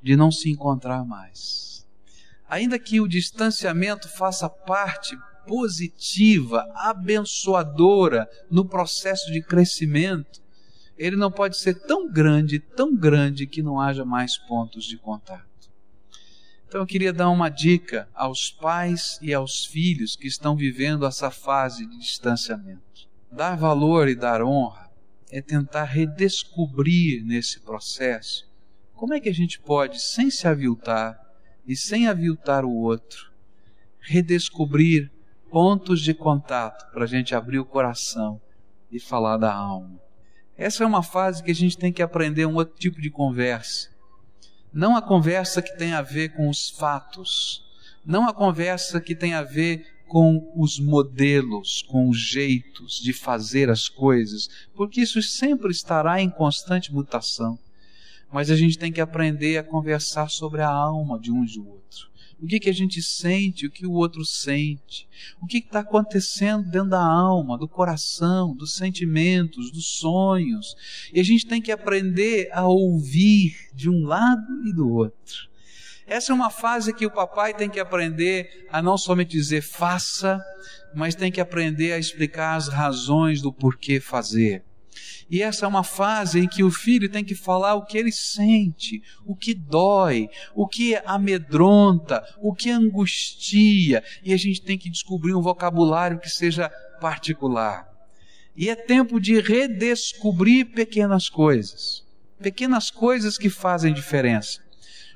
de 0.00 0.16
não 0.16 0.30
se 0.30 0.50
encontrar 0.50 1.04
mais. 1.04 1.86
Ainda 2.48 2.78
que 2.78 3.00
o 3.00 3.08
distanciamento 3.08 4.08
faça 4.08 4.48
parte 4.48 5.16
positiva, 5.46 6.64
abençoadora 6.76 8.28
no 8.50 8.64
processo 8.64 9.32
de 9.32 9.42
crescimento, 9.42 10.40
ele 10.96 11.16
não 11.16 11.30
pode 11.30 11.56
ser 11.56 11.74
tão 11.74 12.10
grande, 12.10 12.58
tão 12.58 12.94
grande 12.94 13.46
que 13.46 13.62
não 13.62 13.80
haja 13.80 14.04
mais 14.04 14.36
pontos 14.36 14.84
de 14.84 14.96
contato. 14.96 15.46
Então 16.66 16.80
eu 16.80 16.86
queria 16.86 17.12
dar 17.12 17.28
uma 17.28 17.48
dica 17.48 18.08
aos 18.14 18.50
pais 18.50 19.18
e 19.20 19.34
aos 19.34 19.66
filhos 19.66 20.16
que 20.16 20.26
estão 20.26 20.56
vivendo 20.56 21.04
essa 21.04 21.30
fase 21.30 21.86
de 21.86 21.98
distanciamento. 21.98 23.08
Dar 23.30 23.56
valor 23.56 24.08
e 24.08 24.14
dar 24.14 24.42
honra 24.42 24.90
é 25.30 25.42
tentar 25.42 25.84
redescobrir 25.84 27.24
nesse 27.24 27.60
processo 27.60 28.50
como 29.02 29.14
é 29.14 29.20
que 29.20 29.28
a 29.28 29.34
gente 29.34 29.58
pode, 29.58 30.00
sem 30.00 30.30
se 30.30 30.46
aviltar 30.46 31.18
e 31.66 31.74
sem 31.74 32.06
aviltar 32.06 32.64
o 32.64 32.70
outro, 32.70 33.32
redescobrir 33.98 35.10
pontos 35.50 36.00
de 36.00 36.14
contato 36.14 36.88
para 36.92 37.02
a 37.02 37.06
gente 37.08 37.34
abrir 37.34 37.58
o 37.58 37.64
coração 37.64 38.40
e 38.92 39.00
falar 39.00 39.38
da 39.38 39.52
alma. 39.52 40.00
Essa 40.56 40.84
é 40.84 40.86
uma 40.86 41.02
fase 41.02 41.42
que 41.42 41.50
a 41.50 41.54
gente 41.54 41.76
tem 41.76 41.92
que 41.92 42.02
aprender 42.02 42.46
um 42.46 42.56
outro 42.56 42.78
tipo 42.78 43.00
de 43.00 43.10
conversa. 43.10 43.88
Não 44.72 44.96
a 44.96 45.02
conversa 45.02 45.60
que 45.60 45.76
tem 45.76 45.92
a 45.92 46.02
ver 46.02 46.30
com 46.30 46.48
os 46.48 46.70
fatos, 46.70 47.64
não 48.04 48.28
a 48.28 48.32
conversa 48.32 49.00
que 49.00 49.14
tem 49.14 49.34
a 49.34 49.42
ver 49.42 49.86
com 50.06 50.52
os 50.54 50.78
modelos, 50.78 51.82
com 51.82 52.08
os 52.08 52.18
jeitos 52.18 53.00
de 53.00 53.12
fazer 53.12 53.70
as 53.70 53.88
coisas, 53.88 54.48
porque 54.74 55.00
isso 55.00 55.22
sempre 55.22 55.70
estará 55.70 56.20
em 56.20 56.28
constante 56.28 56.92
mutação. 56.92 57.58
Mas 58.30 58.50
a 58.50 58.56
gente 58.56 58.78
tem 58.78 58.92
que 58.92 59.00
aprender 59.00 59.58
a 59.58 59.62
conversar 59.62 60.28
sobre 60.28 60.62
a 60.62 60.68
alma 60.68 61.18
de 61.18 61.30
um 61.30 61.44
e 61.44 61.54
do 61.54 61.68
outro 61.68 62.11
o 62.42 62.46
que, 62.46 62.58
que 62.58 62.68
a 62.68 62.74
gente 62.74 63.00
sente, 63.00 63.66
o 63.66 63.70
que 63.70 63.86
o 63.86 63.92
outro 63.92 64.24
sente, 64.24 65.08
o 65.40 65.46
que 65.46 65.58
está 65.58 65.78
acontecendo 65.78 66.68
dentro 66.68 66.90
da 66.90 67.02
alma, 67.02 67.56
do 67.56 67.68
coração, 67.68 68.52
dos 68.52 68.74
sentimentos, 68.74 69.70
dos 69.70 69.98
sonhos. 69.98 70.74
E 71.14 71.20
a 71.20 71.22
gente 71.22 71.46
tem 71.46 71.62
que 71.62 71.70
aprender 71.70 72.50
a 72.52 72.66
ouvir 72.66 73.54
de 73.72 73.88
um 73.88 74.04
lado 74.04 74.42
e 74.66 74.74
do 74.74 74.92
outro. 74.92 75.52
Essa 76.04 76.32
é 76.32 76.34
uma 76.34 76.50
fase 76.50 76.92
que 76.92 77.06
o 77.06 77.10
papai 77.10 77.54
tem 77.54 77.70
que 77.70 77.78
aprender 77.78 78.66
a 78.72 78.82
não 78.82 78.98
somente 78.98 79.30
dizer 79.30 79.62
faça, 79.62 80.42
mas 80.92 81.14
tem 81.14 81.30
que 81.30 81.40
aprender 81.40 81.92
a 81.92 81.98
explicar 81.98 82.56
as 82.56 82.66
razões 82.66 83.40
do 83.40 83.52
porquê 83.52 84.00
fazer. 84.00 84.64
E 85.30 85.42
essa 85.42 85.64
é 85.64 85.68
uma 85.68 85.82
fase 85.82 86.40
em 86.40 86.48
que 86.48 86.62
o 86.62 86.70
filho 86.70 87.10
tem 87.10 87.24
que 87.24 87.34
falar 87.34 87.74
o 87.74 87.84
que 87.84 87.96
ele 87.96 88.12
sente, 88.12 89.02
o 89.24 89.34
que 89.34 89.54
dói, 89.54 90.28
o 90.54 90.66
que 90.66 90.94
amedronta, 91.04 92.22
o 92.38 92.54
que 92.54 92.70
angustia, 92.70 94.04
e 94.22 94.32
a 94.32 94.36
gente 94.36 94.60
tem 94.62 94.76
que 94.76 94.90
descobrir 94.90 95.34
um 95.34 95.42
vocabulário 95.42 96.18
que 96.18 96.28
seja 96.28 96.68
particular. 97.00 97.88
E 98.54 98.68
é 98.68 98.76
tempo 98.76 99.18
de 99.18 99.40
redescobrir 99.40 100.72
pequenas 100.72 101.28
coisas, 101.28 102.04
pequenas 102.40 102.90
coisas 102.90 103.38
que 103.38 103.48
fazem 103.48 103.94
diferença. 103.94 104.60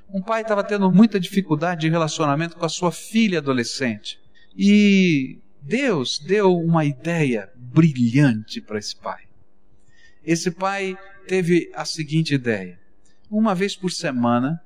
Um 0.08 0.22
pai 0.22 0.42
estava 0.42 0.64
tendo 0.64 0.90
muita 0.90 1.20
dificuldade 1.20 1.82
de 1.82 1.90
relacionamento 1.90 2.56
com 2.56 2.64
a 2.64 2.70
sua 2.70 2.92
filha 2.92 3.38
adolescente. 3.38 4.18
E 4.56 5.38
Deus 5.60 6.18
deu 6.18 6.56
uma 6.56 6.84
ideia 6.84 7.50
brilhante 7.56 8.60
para 8.60 8.78
esse 8.78 8.96
pai. 8.96 9.25
Esse 10.26 10.50
pai 10.50 10.98
teve 11.28 11.70
a 11.72 11.84
seguinte 11.84 12.34
ideia: 12.34 12.80
uma 13.30 13.54
vez 13.54 13.76
por 13.76 13.92
semana, 13.92 14.60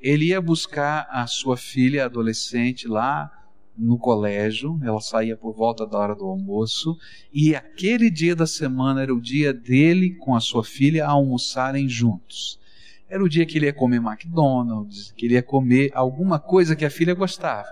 ele 0.00 0.26
ia 0.26 0.40
buscar 0.40 1.08
a 1.10 1.26
sua 1.26 1.56
filha 1.56 2.04
adolescente 2.04 2.86
lá 2.86 3.28
no 3.76 3.98
colégio, 3.98 4.78
ela 4.84 5.00
saía 5.00 5.36
por 5.36 5.52
volta 5.52 5.84
da 5.84 5.98
hora 5.98 6.14
do 6.14 6.24
almoço, 6.24 6.96
e 7.32 7.56
aquele 7.56 8.08
dia 8.08 8.36
da 8.36 8.46
semana 8.46 9.02
era 9.02 9.12
o 9.12 9.20
dia 9.20 9.52
dele 9.52 10.14
com 10.14 10.36
a 10.36 10.40
sua 10.40 10.62
filha 10.62 11.04
almoçarem 11.04 11.88
juntos. 11.88 12.60
Era 13.08 13.22
o 13.22 13.28
dia 13.28 13.44
que 13.44 13.58
ele 13.58 13.66
ia 13.66 13.72
comer 13.72 13.96
McDonald's, 13.96 15.12
que 15.16 15.26
ele 15.26 15.34
ia 15.34 15.42
comer 15.42 15.90
alguma 15.92 16.38
coisa 16.38 16.76
que 16.76 16.84
a 16.84 16.90
filha 16.90 17.14
gostava. 17.14 17.68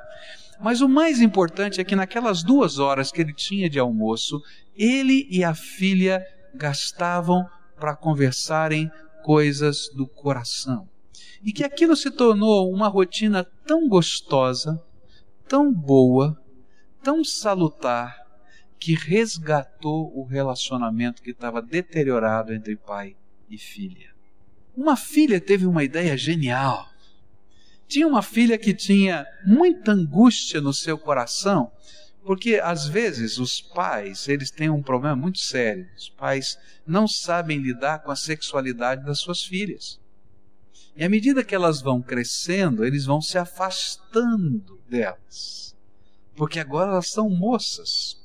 Mas 0.61 0.81
o 0.81 0.89
mais 0.89 1.21
importante 1.21 1.81
é 1.81 1.85
que 1.85 1.95
naquelas 1.95 2.43
duas 2.43 2.81
horas 2.81 3.13
que 3.13 3.21
ele 3.21 3.33
tinha 3.33 3.71
de 3.71 3.79
almoço, 3.79 4.43
ele 4.77 5.29
e 5.31 5.45
a 5.45 5.55
filha 5.55 6.25
gastavam 6.55 7.49
para 7.79 7.97
conversarem 7.97 8.91
coisas 9.23 9.89
do 9.95 10.07
coração. 10.07 10.89
E 11.43 11.53
que 11.53 11.65
aquilo 11.65 11.97
se 11.97 12.11
tornou 12.11 12.73
uma 12.73 12.89
rotina 12.89 13.45
tão 13.67 13.89
gostosa, 13.89 14.83
tão 15.49 15.73
boa, 15.73 16.41
tão 17.03 17.25
salutar, 17.25 18.17
que 18.79 18.95
resgatou 18.95 20.13
o 20.17 20.25
relacionamento 20.25 21.23
que 21.23 21.31
estava 21.31 21.63
deteriorado 21.63 22.53
entre 22.53 22.77
pai 22.77 23.17
e 23.49 23.57
filha. 23.57 24.11
Uma 24.77 24.97
filha 24.97 25.41
teve 25.41 25.67
uma 25.67 25.85
ideia 25.85 26.17
genial. 26.17 26.89
Tinha 27.87 28.09
uma 28.09 28.23
filha 28.23 28.59
que 28.59 28.75
tinha 28.75 29.27
muita 29.47 29.93
angústia 29.93 30.61
no 30.61 30.73
seu 30.73 30.99
coração, 30.99 31.71
Porque 32.25 32.61
às 32.63 32.87
vezes 32.87 33.39
os 33.39 33.61
pais, 33.61 34.29
eles 34.29 34.51
têm 34.51 34.71
um 34.71 34.83
problema 34.83 35.17
muito 35.17 35.41
sério. 35.41 35.89
Os 35.97 36.09
pais 36.09 36.57
não 36.87 37.09
sabem 37.09 37.59
lidar 37.59 38.03
com 38.03 38.11
a 38.11 38.17
sexualidade 38.17 39.05
das 39.05 39.19
suas 39.19 39.43
filhas. 39.43 40.01
E 40.95 41.05
à 41.05 41.09
medida 41.09 41.43
que 41.43 41.55
elas 41.55 41.81
vão 41.81 42.01
crescendo, 42.01 42.85
eles 42.85 43.05
vão 43.07 43.21
se 43.21 43.39
afastando 43.39 44.81
delas. 44.89 45.75
Porque 46.37 46.61
agora 46.61 46.93
elas 46.93 47.09
são 47.09 47.29
moças. 47.29 48.21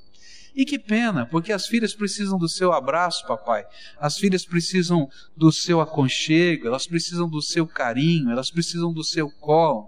E 0.53 0.65
que 0.65 0.79
pena, 0.79 1.25
porque 1.25 1.53
as 1.53 1.67
filhas 1.67 1.93
precisam 1.93 2.37
do 2.37 2.49
seu 2.49 2.73
abraço, 2.73 3.25
papai. 3.27 3.65
As 3.99 4.17
filhas 4.17 4.43
precisam 4.45 5.09
do 5.35 5.51
seu 5.51 5.79
aconchego, 5.79 6.67
elas 6.67 6.87
precisam 6.87 7.29
do 7.29 7.41
seu 7.41 7.67
carinho, 7.67 8.31
elas 8.31 8.49
precisam 8.49 8.91
do 8.91 9.03
seu 9.03 9.29
colo. 9.29 9.87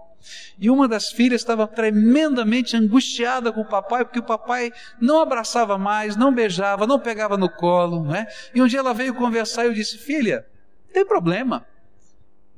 E 0.58 0.70
uma 0.70 0.86
das 0.86 1.10
filhas 1.10 1.40
estava 1.40 1.66
tremendamente 1.66 2.76
angustiada 2.76 3.52
com 3.52 3.62
o 3.62 3.68
papai, 3.68 4.04
porque 4.04 4.18
o 4.18 4.24
papai 4.24 4.72
não 5.00 5.20
abraçava 5.20 5.78
mais, 5.78 6.16
não 6.16 6.32
beijava, 6.32 6.86
não 6.86 6.98
pegava 6.98 7.36
no 7.36 7.48
colo, 7.48 8.04
né? 8.04 8.26
E 8.54 8.60
um 8.60 8.66
dia 8.66 8.80
ela 8.80 8.94
veio 8.94 9.14
conversar 9.14 9.64
e 9.64 9.68
eu 9.68 9.74
disse: 9.74 9.98
Filha, 9.98 10.46
tem 10.92 11.04
problema. 11.04 11.66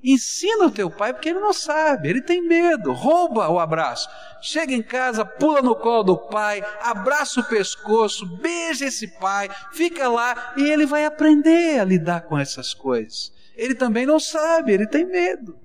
Ensina 0.04 0.66
o 0.66 0.70
teu 0.70 0.90
pai, 0.90 1.12
porque 1.12 1.28
ele 1.28 1.38
não 1.38 1.52
sabe, 1.52 2.08
ele 2.08 2.20
tem 2.20 2.42
medo, 2.42 2.92
rouba 2.92 3.48
o 3.48 3.60
abraço. 3.60 4.08
Chega 4.40 4.74
em 4.74 4.82
casa, 4.82 5.24
pula 5.24 5.62
no 5.62 5.76
colo 5.76 6.02
do 6.02 6.18
pai, 6.18 6.60
abraça 6.80 7.38
o 7.38 7.44
pescoço, 7.44 8.26
beija 8.26 8.86
esse 8.86 9.06
pai, 9.20 9.48
fica 9.70 10.08
lá 10.08 10.54
e 10.56 10.68
ele 10.68 10.86
vai 10.86 11.04
aprender 11.04 11.78
a 11.78 11.84
lidar 11.84 12.22
com 12.22 12.36
essas 12.36 12.74
coisas. 12.74 13.32
Ele 13.54 13.76
também 13.76 14.04
não 14.04 14.18
sabe, 14.18 14.72
ele 14.72 14.88
tem 14.88 15.04
medo. 15.04 15.61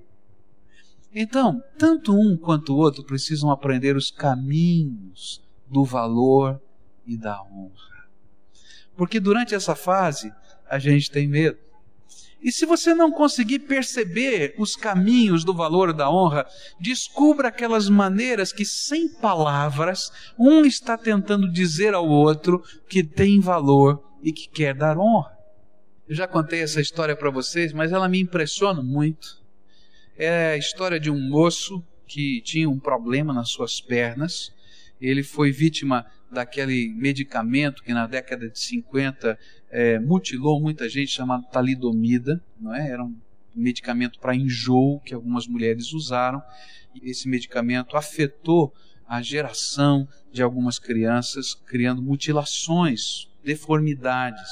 Então, 1.14 1.62
tanto 1.78 2.14
um 2.14 2.36
quanto 2.36 2.74
o 2.74 2.76
outro 2.76 3.02
precisam 3.02 3.50
aprender 3.50 3.96
os 3.96 4.10
caminhos 4.10 5.42
do 5.66 5.84
valor 5.84 6.60
e 7.06 7.16
da 7.16 7.42
honra. 7.42 8.08
Porque 8.96 9.18
durante 9.18 9.54
essa 9.54 9.74
fase 9.74 10.32
a 10.68 10.78
gente 10.78 11.10
tem 11.10 11.26
medo. 11.26 11.58
E 12.40 12.52
se 12.52 12.64
você 12.64 12.94
não 12.94 13.10
conseguir 13.10 13.60
perceber 13.60 14.54
os 14.58 14.76
caminhos 14.76 15.44
do 15.44 15.52
valor 15.52 15.90
e 15.90 15.92
da 15.92 16.08
honra, 16.08 16.46
descubra 16.78 17.48
aquelas 17.48 17.88
maneiras 17.88 18.52
que, 18.52 18.64
sem 18.64 19.08
palavras, 19.08 20.12
um 20.38 20.64
está 20.64 20.96
tentando 20.96 21.50
dizer 21.50 21.94
ao 21.94 22.06
outro 22.06 22.62
que 22.88 23.02
tem 23.02 23.40
valor 23.40 24.04
e 24.22 24.32
que 24.32 24.48
quer 24.48 24.74
dar 24.74 24.98
honra. 24.98 25.36
Eu 26.06 26.14
já 26.14 26.28
contei 26.28 26.62
essa 26.62 26.80
história 26.80 27.16
para 27.16 27.30
vocês, 27.30 27.72
mas 27.72 27.90
ela 27.92 28.08
me 28.08 28.20
impressiona 28.20 28.82
muito 28.82 29.38
é 30.18 30.52
a 30.52 30.56
história 30.56 30.98
de 30.98 31.10
um 31.10 31.20
moço 31.20 31.82
que 32.06 32.40
tinha 32.42 32.68
um 32.68 32.78
problema 32.78 33.32
nas 33.32 33.50
suas 33.50 33.80
pernas. 33.80 34.52
Ele 35.00 35.22
foi 35.22 35.52
vítima 35.52 36.04
daquele 36.30 36.92
medicamento 36.96 37.82
que 37.84 37.94
na 37.94 38.06
década 38.06 38.50
de 38.50 38.58
50 38.58 39.38
é, 39.70 39.98
mutilou 40.00 40.60
muita 40.60 40.88
gente, 40.88 41.12
chamado 41.12 41.46
talidomida, 41.52 42.42
não 42.60 42.74
é? 42.74 42.90
Era 42.90 43.04
um 43.04 43.16
medicamento 43.54 44.18
para 44.18 44.34
enjoo 44.34 45.00
que 45.00 45.14
algumas 45.14 45.46
mulheres 45.46 45.92
usaram. 45.92 46.42
E 46.94 47.10
esse 47.10 47.28
medicamento 47.28 47.96
afetou 47.96 48.74
a 49.06 49.22
geração 49.22 50.06
de 50.32 50.42
algumas 50.42 50.78
crianças, 50.78 51.54
criando 51.54 52.02
mutilações, 52.02 53.30
deformidades. 53.44 54.48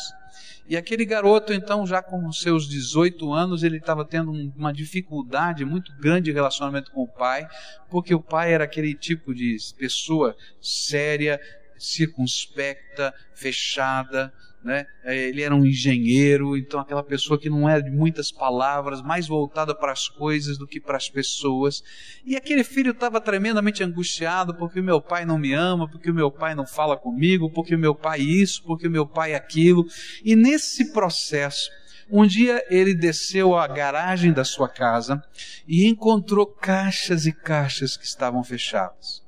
E 0.68 0.76
aquele 0.76 1.04
garoto, 1.04 1.52
então, 1.52 1.86
já 1.86 2.02
com 2.02 2.30
seus 2.32 2.68
18 2.68 3.32
anos, 3.32 3.62
ele 3.62 3.76
estava 3.76 4.04
tendo 4.04 4.32
uma 4.56 4.72
dificuldade 4.72 5.64
muito 5.64 5.92
grande 5.98 6.24
de 6.26 6.32
relacionamento 6.32 6.90
com 6.90 7.02
o 7.02 7.08
pai, 7.08 7.46
porque 7.88 8.14
o 8.14 8.20
pai 8.20 8.52
era 8.52 8.64
aquele 8.64 8.94
tipo 8.94 9.34
de 9.34 9.56
pessoa 9.78 10.36
séria, 10.60 11.40
circunspecta, 11.78 13.14
fechada, 13.34 14.32
né? 14.66 14.84
É, 15.04 15.28
ele 15.28 15.42
era 15.42 15.54
um 15.54 15.64
engenheiro, 15.64 16.56
então 16.56 16.80
aquela 16.80 17.04
pessoa 17.04 17.38
que 17.38 17.48
não 17.48 17.68
era 17.68 17.80
de 17.80 17.88
muitas 17.88 18.32
palavras, 18.32 19.00
mais 19.00 19.28
voltada 19.28 19.72
para 19.72 19.92
as 19.92 20.08
coisas 20.08 20.58
do 20.58 20.66
que 20.66 20.80
para 20.80 20.96
as 20.96 21.08
pessoas. 21.08 21.84
E 22.24 22.34
aquele 22.34 22.64
filho 22.64 22.90
estava 22.90 23.20
tremendamente 23.20 23.84
angustiado 23.84 24.56
porque 24.56 24.80
o 24.80 24.82
meu 24.82 25.00
pai 25.00 25.24
não 25.24 25.38
me 25.38 25.52
ama, 25.52 25.88
porque 25.88 26.10
o 26.10 26.14
meu 26.14 26.32
pai 26.32 26.56
não 26.56 26.66
fala 26.66 26.96
comigo, 26.96 27.48
porque 27.48 27.76
o 27.76 27.78
meu 27.78 27.94
pai 27.94 28.20
isso, 28.20 28.60
porque 28.64 28.88
o 28.88 28.90
meu 28.90 29.06
pai 29.06 29.34
aquilo. 29.34 29.86
E 30.24 30.34
nesse 30.34 30.92
processo, 30.92 31.70
um 32.10 32.26
dia 32.26 32.60
ele 32.68 32.92
desceu 32.92 33.56
à 33.56 33.68
garagem 33.68 34.32
da 34.32 34.44
sua 34.44 34.68
casa 34.68 35.22
e 35.68 35.86
encontrou 35.86 36.44
caixas 36.44 37.24
e 37.24 37.32
caixas 37.32 37.96
que 37.96 38.04
estavam 38.04 38.42
fechadas. 38.42 39.24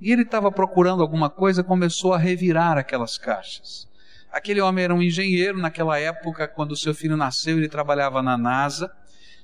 E 0.00 0.12
ele 0.12 0.22
estava 0.22 0.52
procurando 0.52 1.02
alguma 1.02 1.28
coisa, 1.28 1.64
começou 1.64 2.12
a 2.12 2.18
revirar 2.18 2.78
aquelas 2.78 3.18
caixas. 3.18 3.87
Aquele 4.38 4.60
homem 4.60 4.84
era 4.84 4.94
um 4.94 5.02
engenheiro 5.02 5.58
naquela 5.58 5.98
época, 5.98 6.46
quando 6.46 6.70
o 6.70 6.76
seu 6.76 6.94
filho 6.94 7.16
nasceu, 7.16 7.58
ele 7.58 7.68
trabalhava 7.68 8.22
na 8.22 8.38
NASA. 8.38 8.88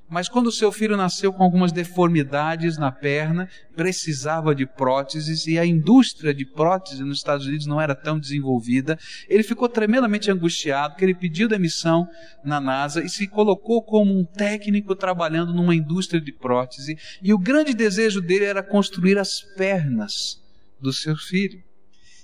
Mas 0.08 0.28
quando 0.28 0.46
o 0.46 0.52
seu 0.52 0.70
filho 0.70 0.96
nasceu 0.96 1.32
com 1.32 1.42
algumas 1.42 1.72
deformidades 1.72 2.78
na 2.78 2.92
perna, 2.92 3.48
precisava 3.74 4.54
de 4.54 4.64
próteses 4.64 5.48
e 5.48 5.58
a 5.58 5.66
indústria 5.66 6.32
de 6.32 6.44
prótese 6.44 7.02
nos 7.02 7.18
Estados 7.18 7.44
Unidos 7.44 7.66
não 7.66 7.80
era 7.80 7.92
tão 7.92 8.20
desenvolvida, 8.20 8.96
ele 9.28 9.42
ficou 9.42 9.68
tremendamente 9.68 10.30
angustiado, 10.30 10.94
que 10.94 11.04
ele 11.04 11.14
pediu 11.14 11.48
demissão 11.48 12.06
na 12.44 12.60
NASA 12.60 13.02
e 13.02 13.08
se 13.08 13.26
colocou 13.26 13.82
como 13.82 14.16
um 14.16 14.24
técnico 14.24 14.94
trabalhando 14.94 15.52
numa 15.52 15.74
indústria 15.74 16.20
de 16.20 16.30
prótese, 16.30 16.96
e 17.20 17.34
o 17.34 17.38
grande 17.38 17.74
desejo 17.74 18.20
dele 18.20 18.44
era 18.44 18.62
construir 18.62 19.18
as 19.18 19.40
pernas 19.56 20.40
do 20.80 20.92
seu 20.92 21.16
filho. 21.16 21.60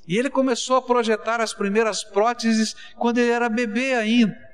E 0.06 0.18
ele 0.18 0.30
começou 0.30 0.76
a 0.76 0.82
projetar 0.82 1.40
as 1.40 1.52
primeiras 1.52 2.02
próteses 2.02 2.74
quando 2.96 3.18
ele 3.18 3.30
era 3.30 3.48
bebê 3.48 3.94
ainda. 3.94 4.50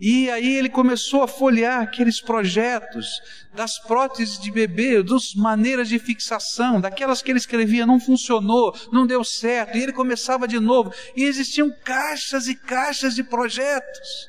E 0.00 0.28
aí 0.28 0.56
ele 0.56 0.68
começou 0.68 1.22
a 1.22 1.28
folhear 1.28 1.80
aqueles 1.80 2.20
projetos 2.20 3.20
das 3.54 3.78
próteses 3.78 4.38
de 4.38 4.50
bebê, 4.50 5.02
das 5.02 5.34
maneiras 5.34 5.88
de 5.88 5.98
fixação, 5.98 6.80
daquelas 6.80 7.22
que 7.22 7.30
ele 7.30 7.38
escrevia, 7.38 7.86
não 7.86 8.00
funcionou, 8.00 8.74
não 8.92 9.06
deu 9.06 9.22
certo, 9.22 9.78
e 9.78 9.82
ele 9.82 9.92
começava 9.92 10.48
de 10.48 10.58
novo. 10.58 10.92
E 11.16 11.22
existiam 11.22 11.72
caixas 11.84 12.48
e 12.48 12.56
caixas 12.56 13.14
de 13.14 13.22
projetos. 13.22 14.28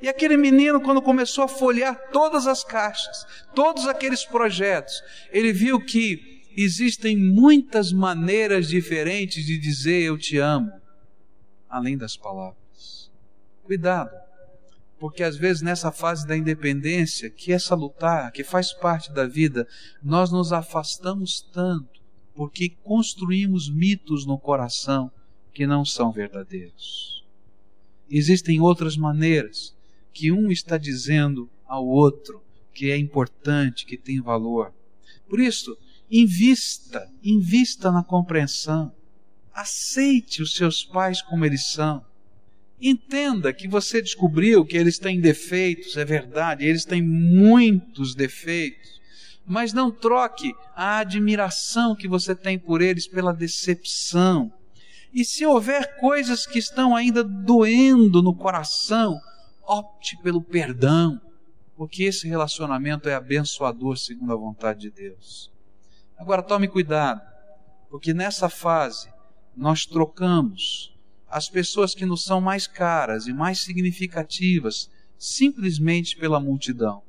E 0.00 0.08
aquele 0.08 0.36
menino, 0.36 0.80
quando 0.80 1.02
começou 1.02 1.44
a 1.44 1.48
folhear 1.48 1.98
todas 2.12 2.46
as 2.46 2.62
caixas, 2.62 3.26
todos 3.54 3.88
aqueles 3.88 4.24
projetos, 4.24 5.02
ele 5.32 5.52
viu 5.52 5.80
que 5.80 6.37
existem 6.64 7.16
muitas 7.16 7.92
maneiras 7.92 8.66
diferentes 8.66 9.46
de 9.46 9.56
dizer 9.56 10.02
eu 10.02 10.18
te 10.18 10.38
amo, 10.38 10.72
além 11.68 11.96
das 11.96 12.16
palavras. 12.16 13.12
Cuidado, 13.62 14.10
porque 14.98 15.22
às 15.22 15.36
vezes 15.36 15.62
nessa 15.62 15.92
fase 15.92 16.26
da 16.26 16.36
independência, 16.36 17.30
que 17.30 17.52
é 17.52 17.60
salutar, 17.60 18.32
que 18.32 18.42
faz 18.42 18.72
parte 18.72 19.12
da 19.12 19.24
vida, 19.24 19.68
nós 20.02 20.32
nos 20.32 20.52
afastamos 20.52 21.40
tanto, 21.40 22.00
porque 22.34 22.70
construímos 22.82 23.70
mitos 23.70 24.26
no 24.26 24.36
coração 24.36 25.12
que 25.52 25.64
não 25.64 25.84
são 25.84 26.10
verdadeiros. 26.10 27.24
Existem 28.10 28.60
outras 28.60 28.96
maneiras 28.96 29.76
que 30.12 30.32
um 30.32 30.50
está 30.50 30.76
dizendo 30.76 31.48
ao 31.66 31.86
outro 31.86 32.42
que 32.74 32.90
é 32.90 32.96
importante, 32.96 33.86
que 33.86 33.96
tem 33.96 34.20
valor. 34.20 34.72
Por 35.28 35.38
isso, 35.38 35.76
Invista, 36.10 37.06
invista 37.22 37.92
na 37.92 38.02
compreensão. 38.02 38.92
Aceite 39.52 40.42
os 40.42 40.54
seus 40.54 40.84
pais 40.84 41.20
como 41.20 41.44
eles 41.44 41.70
são. 41.70 42.04
Entenda 42.80 43.52
que 43.52 43.66
você 43.66 44.00
descobriu 44.00 44.64
que 44.64 44.76
eles 44.76 44.98
têm 44.98 45.20
defeitos, 45.20 45.96
é 45.96 46.04
verdade, 46.04 46.64
eles 46.64 46.84
têm 46.84 47.02
muitos 47.02 48.14
defeitos, 48.14 49.00
mas 49.44 49.72
não 49.72 49.90
troque 49.90 50.54
a 50.76 50.98
admiração 50.98 51.96
que 51.96 52.06
você 52.06 52.36
tem 52.36 52.56
por 52.56 52.80
eles 52.80 53.08
pela 53.08 53.32
decepção. 53.32 54.52
E 55.12 55.24
se 55.24 55.44
houver 55.44 55.98
coisas 55.98 56.46
que 56.46 56.58
estão 56.58 56.94
ainda 56.94 57.24
doendo 57.24 58.22
no 58.22 58.34
coração, 58.34 59.18
opte 59.66 60.16
pelo 60.22 60.40
perdão, 60.40 61.20
porque 61.76 62.04
esse 62.04 62.28
relacionamento 62.28 63.08
é 63.08 63.14
abençoador 63.14 63.96
segundo 63.96 64.32
a 64.32 64.36
vontade 64.36 64.82
de 64.82 64.90
Deus. 64.90 65.50
Agora 66.18 66.42
tome 66.42 66.66
cuidado, 66.66 67.20
porque 67.88 68.12
nessa 68.12 68.48
fase 68.48 69.08
nós 69.56 69.86
trocamos 69.86 70.92
as 71.30 71.48
pessoas 71.48 71.94
que 71.94 72.04
nos 72.04 72.24
são 72.24 72.40
mais 72.40 72.66
caras 72.66 73.28
e 73.28 73.32
mais 73.32 73.60
significativas 73.60 74.90
simplesmente 75.16 76.16
pela 76.16 76.40
multidão. 76.40 77.02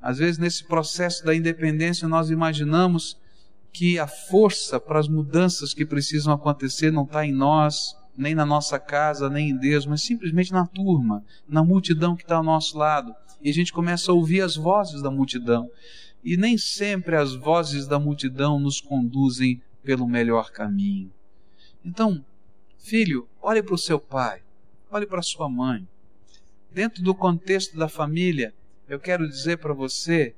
Às 0.00 0.18
vezes, 0.18 0.38
nesse 0.38 0.64
processo 0.64 1.24
da 1.24 1.34
independência, 1.34 2.06
nós 2.06 2.28
imaginamos 2.28 3.18
que 3.72 3.98
a 3.98 4.06
força 4.06 4.78
para 4.78 4.98
as 4.98 5.08
mudanças 5.08 5.72
que 5.72 5.86
precisam 5.86 6.32
acontecer 6.32 6.92
não 6.92 7.04
está 7.04 7.24
em 7.24 7.32
nós, 7.32 7.96
nem 8.16 8.34
na 8.34 8.44
nossa 8.44 8.78
casa, 8.78 9.30
nem 9.30 9.50
em 9.50 9.56
Deus, 9.56 9.86
mas 9.86 10.02
simplesmente 10.02 10.52
na 10.52 10.66
turma, 10.66 11.24
na 11.48 11.64
multidão 11.64 12.14
que 12.14 12.22
está 12.22 12.36
ao 12.36 12.44
nosso 12.44 12.76
lado. 12.76 13.14
E 13.40 13.48
a 13.48 13.54
gente 13.54 13.72
começa 13.72 14.12
a 14.12 14.14
ouvir 14.14 14.42
as 14.42 14.54
vozes 14.54 15.00
da 15.00 15.10
multidão 15.10 15.70
e 16.24 16.36
nem 16.36 16.56
sempre 16.56 17.16
as 17.16 17.34
vozes 17.34 17.86
da 17.86 17.98
multidão 17.98 18.58
nos 18.58 18.80
conduzem 18.80 19.60
pelo 19.82 20.08
melhor 20.08 20.50
caminho. 20.50 21.12
Então, 21.84 22.24
filho, 22.78 23.28
olhe 23.42 23.62
para 23.62 23.74
o 23.74 23.78
seu 23.78 24.00
pai, 24.00 24.42
olhe 24.90 25.06
para 25.06 25.20
sua 25.20 25.48
mãe. 25.48 25.86
Dentro 26.72 27.02
do 27.02 27.14
contexto 27.14 27.76
da 27.76 27.88
família, 27.88 28.54
eu 28.88 28.98
quero 28.98 29.28
dizer 29.28 29.58
para 29.58 29.74
você 29.74 30.34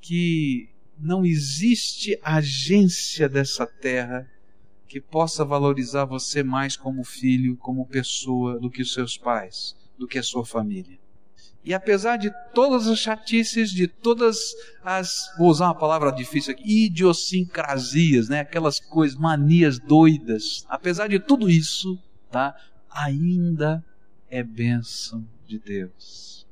que 0.00 0.70
não 0.98 1.24
existe 1.24 2.18
agência 2.22 3.28
dessa 3.28 3.66
terra 3.66 4.28
que 4.88 5.00
possa 5.00 5.44
valorizar 5.44 6.04
você 6.04 6.42
mais 6.42 6.76
como 6.76 7.04
filho, 7.04 7.56
como 7.56 7.86
pessoa, 7.86 8.58
do 8.58 8.70
que 8.70 8.80
os 8.80 8.94
seus 8.94 9.18
pais, 9.18 9.76
do 9.98 10.06
que 10.06 10.18
a 10.18 10.22
sua 10.22 10.46
família. 10.46 10.98
E 11.64 11.74
apesar 11.74 12.16
de 12.16 12.30
todas 12.54 12.86
as 12.86 12.98
chatices, 12.98 13.70
de 13.70 13.88
todas 13.88 14.38
as, 14.84 15.10
vou 15.36 15.48
usar 15.48 15.66
uma 15.66 15.74
palavra 15.74 16.12
difícil 16.12 16.52
aqui, 16.52 16.86
idiosincrasias, 16.86 18.28
né? 18.28 18.40
aquelas 18.40 18.78
coisas, 18.78 19.18
manias 19.18 19.78
doidas, 19.78 20.64
apesar 20.68 21.08
de 21.08 21.18
tudo 21.18 21.50
isso, 21.50 21.98
tá? 22.30 22.54
ainda 22.88 23.84
é 24.30 24.42
bênção 24.42 25.26
de 25.44 25.58
Deus. 25.58 26.46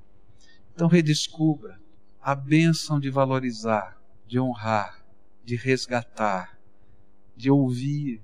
Então 0.75 0.89
redescubra 0.89 1.81
a 2.21 2.35
bênção 2.35 2.99
de 2.99 3.09
valorizar, 3.09 3.97
de 4.27 4.41
honrar, 4.41 5.05
de 5.45 5.55
resgatar, 5.55 6.59
de 7.37 7.51
ouvir, 7.51 8.21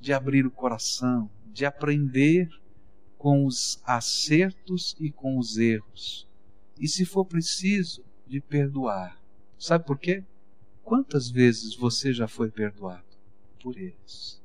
de 0.00 0.12
abrir 0.12 0.46
o 0.46 0.50
coração, 0.50 1.28
de 1.46 1.64
aprender 1.64 2.48
com 3.18 3.44
os 3.44 3.82
acertos 3.84 4.96
e 4.98 5.10
com 5.10 5.38
os 5.38 5.58
erros 5.58 6.28
e, 6.78 6.86
se 6.86 7.04
for 7.04 7.24
preciso, 7.24 8.04
de 8.26 8.40
perdoar. 8.40 9.20
Sabe 9.58 9.84
por 9.84 9.98
quê? 9.98 10.24
Quantas 10.84 11.28
vezes 11.28 11.74
você 11.74 12.12
já 12.12 12.28
foi 12.28 12.50
perdoado 12.50 13.04
por 13.60 13.76
eles? 13.76 14.40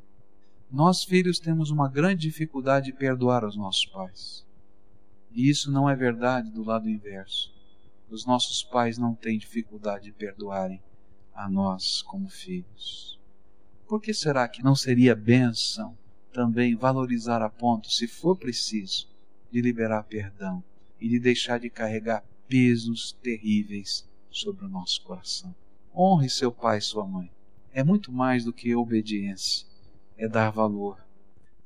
Nós, 0.72 1.04
filhos, 1.04 1.40
temos 1.40 1.70
uma 1.70 1.88
grande 1.88 2.24
dificuldade 2.24 2.88
de 2.88 2.94
perdoar 2.94 3.46
os 3.46 3.56
nossos 3.56 3.86
pais. 3.86 4.46
E 5.32 5.48
isso 5.48 5.72
não 5.72 5.88
é 5.88 5.96
verdade 5.96 6.50
do 6.50 6.64
lado 6.64 6.90
inverso. 6.90 7.54
Os 8.10 8.26
nossos 8.26 8.64
pais 8.64 8.98
não 8.98 9.14
têm 9.14 9.38
dificuldade 9.38 10.06
de 10.06 10.12
perdoarem 10.12 10.82
a 11.34 11.48
nós 11.48 12.02
como 12.02 12.28
filhos. 12.28 13.20
Por 13.88 14.02
que 14.02 14.14
será 14.14 14.48
que 14.48 14.64
não 14.64 14.76
seria 14.76 15.16
bênção 15.16 15.96
também 16.34 16.76
valorizar 16.76 17.42
a 17.42 17.50
ponto, 17.50 17.90
se 17.92 18.08
for 18.08 18.36
preciso, 18.36 19.08
de 19.52 19.62
liberar 19.62 20.04
perdão 20.04 20.64
e 21.00 21.08
de 21.08 21.20
deixar 21.20 21.60
de 21.60 21.70
carregar 21.70 22.24
pesos 22.48 23.14
terríveis 23.22 24.08
sobre 24.30 24.66
o 24.66 24.70
nosso 24.70 25.02
coração. 25.04 25.56
Honre 25.96 26.30
seu 26.30 26.52
pai 26.52 26.80
e 26.80 26.82
sua 26.82 27.06
mãe. 27.06 27.32
É 27.72 27.84
muito 27.84 28.12
mais 28.12 28.44
do 28.44 28.52
que 28.52 28.76
obediência, 28.76 29.66
é 30.18 30.28
dar 30.28 30.50
valor. 30.50 30.98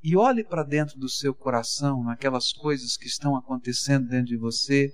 E 0.03 0.15
olhe 0.15 0.43
para 0.43 0.63
dentro 0.63 0.99
do 0.99 1.09
seu 1.09 1.33
coração, 1.33 2.03
naquelas 2.03 2.53
coisas 2.53 2.95
que 2.95 3.07
estão 3.07 3.35
acontecendo 3.35 4.07
dentro 4.07 4.27
de 4.27 4.37
você, 4.37 4.93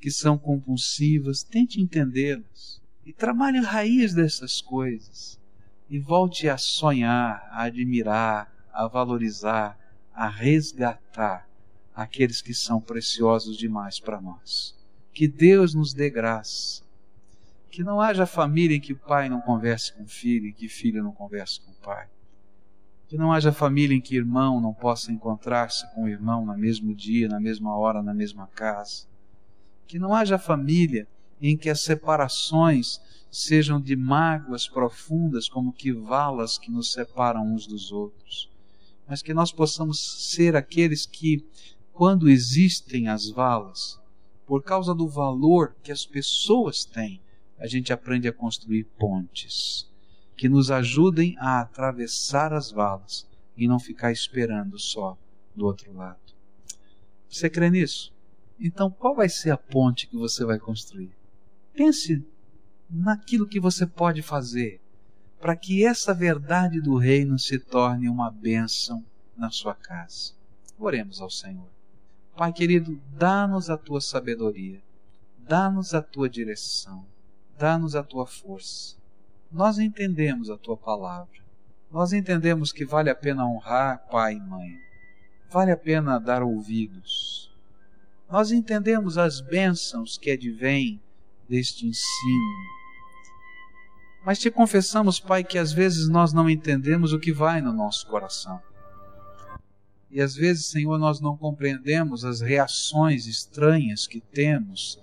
que 0.00 0.10
são 0.10 0.36
compulsivas, 0.36 1.42
tente 1.42 1.80
entendê-las. 1.80 2.80
E 3.04 3.12
trabalhe 3.12 3.58
a 3.58 3.62
raiz 3.62 4.14
dessas 4.14 4.60
coisas. 4.60 5.38
E 5.88 5.98
volte 5.98 6.48
a 6.48 6.56
sonhar, 6.58 7.48
a 7.50 7.64
admirar, 7.64 8.52
a 8.72 8.86
valorizar, 8.86 9.78
a 10.14 10.28
resgatar 10.28 11.48
aqueles 11.94 12.40
que 12.40 12.54
são 12.54 12.80
preciosos 12.80 13.56
demais 13.56 14.00
para 14.00 14.20
nós. 14.20 14.74
Que 15.12 15.28
Deus 15.28 15.74
nos 15.74 15.92
dê 15.92 16.08
graça. 16.08 16.82
Que 17.70 17.84
não 17.84 18.00
haja 18.00 18.26
família 18.26 18.76
em 18.76 18.80
que 18.80 18.92
o 18.92 18.98
pai 18.98 19.28
não 19.28 19.40
converse 19.40 19.92
com 19.92 20.02
o 20.02 20.08
filho 20.08 20.46
e 20.46 20.52
que 20.52 20.68
filho 20.68 21.02
não 21.02 21.12
converse 21.12 21.60
com 21.60 21.70
o 21.70 21.76
pai. 21.76 22.08
Que 23.06 23.16
não 23.16 23.32
haja 23.32 23.52
família 23.52 23.96
em 23.96 24.00
que 24.00 24.16
irmão 24.16 24.60
não 24.60 24.72
possa 24.72 25.12
encontrar-se 25.12 25.88
com 25.94 26.04
o 26.04 26.08
irmão 26.08 26.46
no 26.46 26.56
mesmo 26.56 26.94
dia, 26.94 27.28
na 27.28 27.40
mesma 27.40 27.76
hora, 27.76 28.02
na 28.02 28.14
mesma 28.14 28.46
casa. 28.48 29.06
Que 29.86 29.98
não 29.98 30.14
haja 30.14 30.38
família 30.38 31.06
em 31.40 31.56
que 31.56 31.70
as 31.70 31.82
separações 31.82 33.00
sejam 33.30 33.80
de 33.80 33.94
mágoas 33.94 34.68
profundas, 34.68 35.48
como 35.48 35.72
que 35.72 35.92
valas 35.92 36.58
que 36.58 36.70
nos 36.70 36.92
separam 36.92 37.46
uns 37.46 37.66
dos 37.66 37.92
outros. 37.92 38.50
Mas 39.10 39.22
que 39.22 39.34
nós 39.34 39.50
possamos 39.50 40.30
ser 40.30 40.54
aqueles 40.54 41.04
que 41.04 41.44
quando 41.92 42.28
existem 42.28 43.08
as 43.08 43.28
valas, 43.28 44.00
por 44.46 44.62
causa 44.62 44.94
do 44.94 45.08
valor 45.08 45.74
que 45.82 45.90
as 45.90 46.06
pessoas 46.06 46.84
têm, 46.84 47.20
a 47.58 47.66
gente 47.66 47.92
aprende 47.92 48.28
a 48.28 48.32
construir 48.32 48.84
pontes 48.96 49.90
que 50.36 50.48
nos 50.48 50.70
ajudem 50.70 51.36
a 51.38 51.60
atravessar 51.60 52.52
as 52.52 52.70
valas 52.70 53.28
e 53.56 53.66
não 53.66 53.80
ficar 53.80 54.12
esperando 54.12 54.78
só 54.78 55.18
do 55.56 55.66
outro 55.66 55.92
lado. 55.92 56.20
Você 57.28 57.50
crê 57.50 57.68
nisso? 57.68 58.14
Então, 58.60 58.92
qual 58.92 59.16
vai 59.16 59.28
ser 59.28 59.50
a 59.50 59.56
ponte 59.58 60.06
que 60.06 60.16
você 60.16 60.44
vai 60.44 60.60
construir? 60.60 61.10
Pense 61.74 62.24
naquilo 62.88 63.48
que 63.48 63.58
você 63.58 63.84
pode 63.84 64.22
fazer 64.22 64.80
para 65.40 65.56
que 65.56 65.86
essa 65.86 66.12
verdade 66.12 66.80
do 66.82 66.98
reino 66.98 67.38
se 67.38 67.58
torne 67.58 68.08
uma 68.08 68.30
bênção 68.30 69.02
na 69.34 69.50
sua 69.50 69.74
casa. 69.74 70.34
Oremos 70.78 71.20
ao 71.20 71.30
Senhor. 71.30 71.68
Pai 72.36 72.52
querido, 72.52 73.00
dá-nos 73.16 73.70
a 73.70 73.76
tua 73.76 74.00
sabedoria, 74.00 74.82
dá-nos 75.38 75.94
a 75.94 76.02
tua 76.02 76.28
direção, 76.28 77.06
dá-nos 77.58 77.96
a 77.96 78.02
tua 78.02 78.26
força. 78.26 78.96
Nós 79.50 79.78
entendemos 79.78 80.50
a 80.50 80.58
tua 80.58 80.76
palavra. 80.76 81.40
Nós 81.90 82.12
entendemos 82.12 82.70
que 82.70 82.84
vale 82.84 83.10
a 83.10 83.14
pena 83.14 83.46
honrar 83.46 84.06
pai 84.10 84.34
e 84.34 84.40
mãe. 84.40 84.78
Vale 85.50 85.72
a 85.72 85.76
pena 85.76 86.20
dar 86.20 86.42
ouvidos. 86.42 87.50
Nós 88.30 88.52
entendemos 88.52 89.18
as 89.18 89.40
bênçãos 89.40 90.16
que 90.16 90.30
advêm 90.30 91.00
deste 91.48 91.86
ensino. 91.86 92.79
Mas 94.24 94.38
te 94.38 94.50
confessamos, 94.50 95.18
Pai, 95.18 95.42
que 95.42 95.58
às 95.58 95.72
vezes 95.72 96.08
nós 96.08 96.32
não 96.32 96.48
entendemos 96.48 97.12
o 97.12 97.18
que 97.18 97.32
vai 97.32 97.60
no 97.60 97.72
nosso 97.72 98.06
coração. 98.06 98.60
E 100.10 100.20
às 100.20 100.34
vezes, 100.34 100.66
Senhor, 100.66 100.98
nós 100.98 101.20
não 101.20 101.36
compreendemos 101.36 102.24
as 102.24 102.40
reações 102.40 103.26
estranhas 103.26 104.06
que 104.06 104.20
temos, 104.20 105.00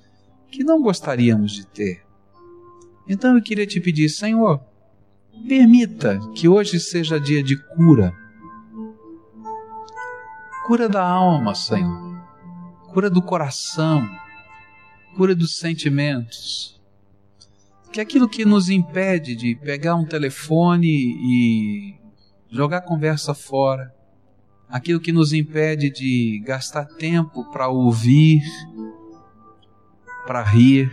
que 0.51 0.63
não 0.63 0.81
gostaríamos 0.81 1.53
de 1.53 1.65
ter. 1.65 2.05
Então 3.07 3.35
eu 3.35 3.41
queria 3.41 3.65
te 3.65 3.79
pedir, 3.79 4.09
Senhor, 4.09 4.61
permita 5.47 6.19
que 6.35 6.47
hoje 6.47 6.79
seja 6.79 7.19
dia 7.19 7.41
de 7.41 7.55
cura. 7.55 8.13
Cura 10.67 10.89
da 10.89 11.01
alma, 11.01 11.55
Senhor. 11.55 12.21
Cura 12.91 13.09
do 13.09 13.21
coração. 13.21 14.05
Cura 15.15 15.33
dos 15.33 15.57
sentimentos. 15.57 16.76
Que 17.91 18.01
aquilo 18.01 18.29
que 18.29 18.45
nos 18.45 18.69
impede 18.69 19.35
de 19.35 19.55
pegar 19.55 19.95
um 19.95 20.05
telefone 20.05 20.87
e 20.87 21.95
jogar 22.49 22.81
conversa 22.81 23.33
fora, 23.33 23.93
aquilo 24.69 24.99
que 24.99 25.11
nos 25.11 25.33
impede 25.33 25.89
de 25.89 26.41
gastar 26.45 26.85
tempo 26.85 27.49
para 27.51 27.67
ouvir, 27.67 28.43
para 30.25 30.43
rir, 30.43 30.91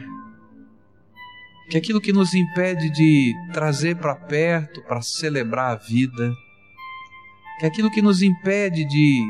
que 1.68 1.76
aquilo 1.76 2.00
que 2.00 2.12
nos 2.12 2.34
impede 2.34 2.90
de 2.90 3.34
trazer 3.52 3.96
para 3.96 4.14
perto, 4.14 4.82
para 4.82 5.02
celebrar 5.02 5.72
a 5.72 5.76
vida, 5.76 6.32
que 7.58 7.66
aquilo 7.66 7.90
que 7.90 8.02
nos 8.02 8.22
impede 8.22 8.84
de 8.84 9.24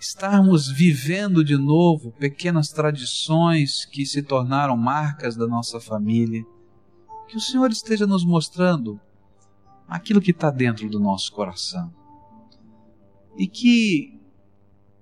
estarmos 0.00 0.70
vivendo 0.70 1.44
de 1.44 1.56
novo 1.56 2.10
pequenas 2.18 2.68
tradições 2.70 3.84
que 3.84 4.04
se 4.04 4.22
tornaram 4.22 4.76
marcas 4.76 5.36
da 5.36 5.46
nossa 5.46 5.80
família, 5.80 6.44
que 7.28 7.36
o 7.36 7.40
Senhor 7.40 7.70
esteja 7.70 8.06
nos 8.06 8.24
mostrando 8.24 9.00
aquilo 9.88 10.20
que 10.20 10.30
está 10.30 10.50
dentro 10.50 10.88
do 10.88 10.98
nosso 10.98 11.32
coração 11.32 11.92
e 13.36 13.46
que 13.46 14.20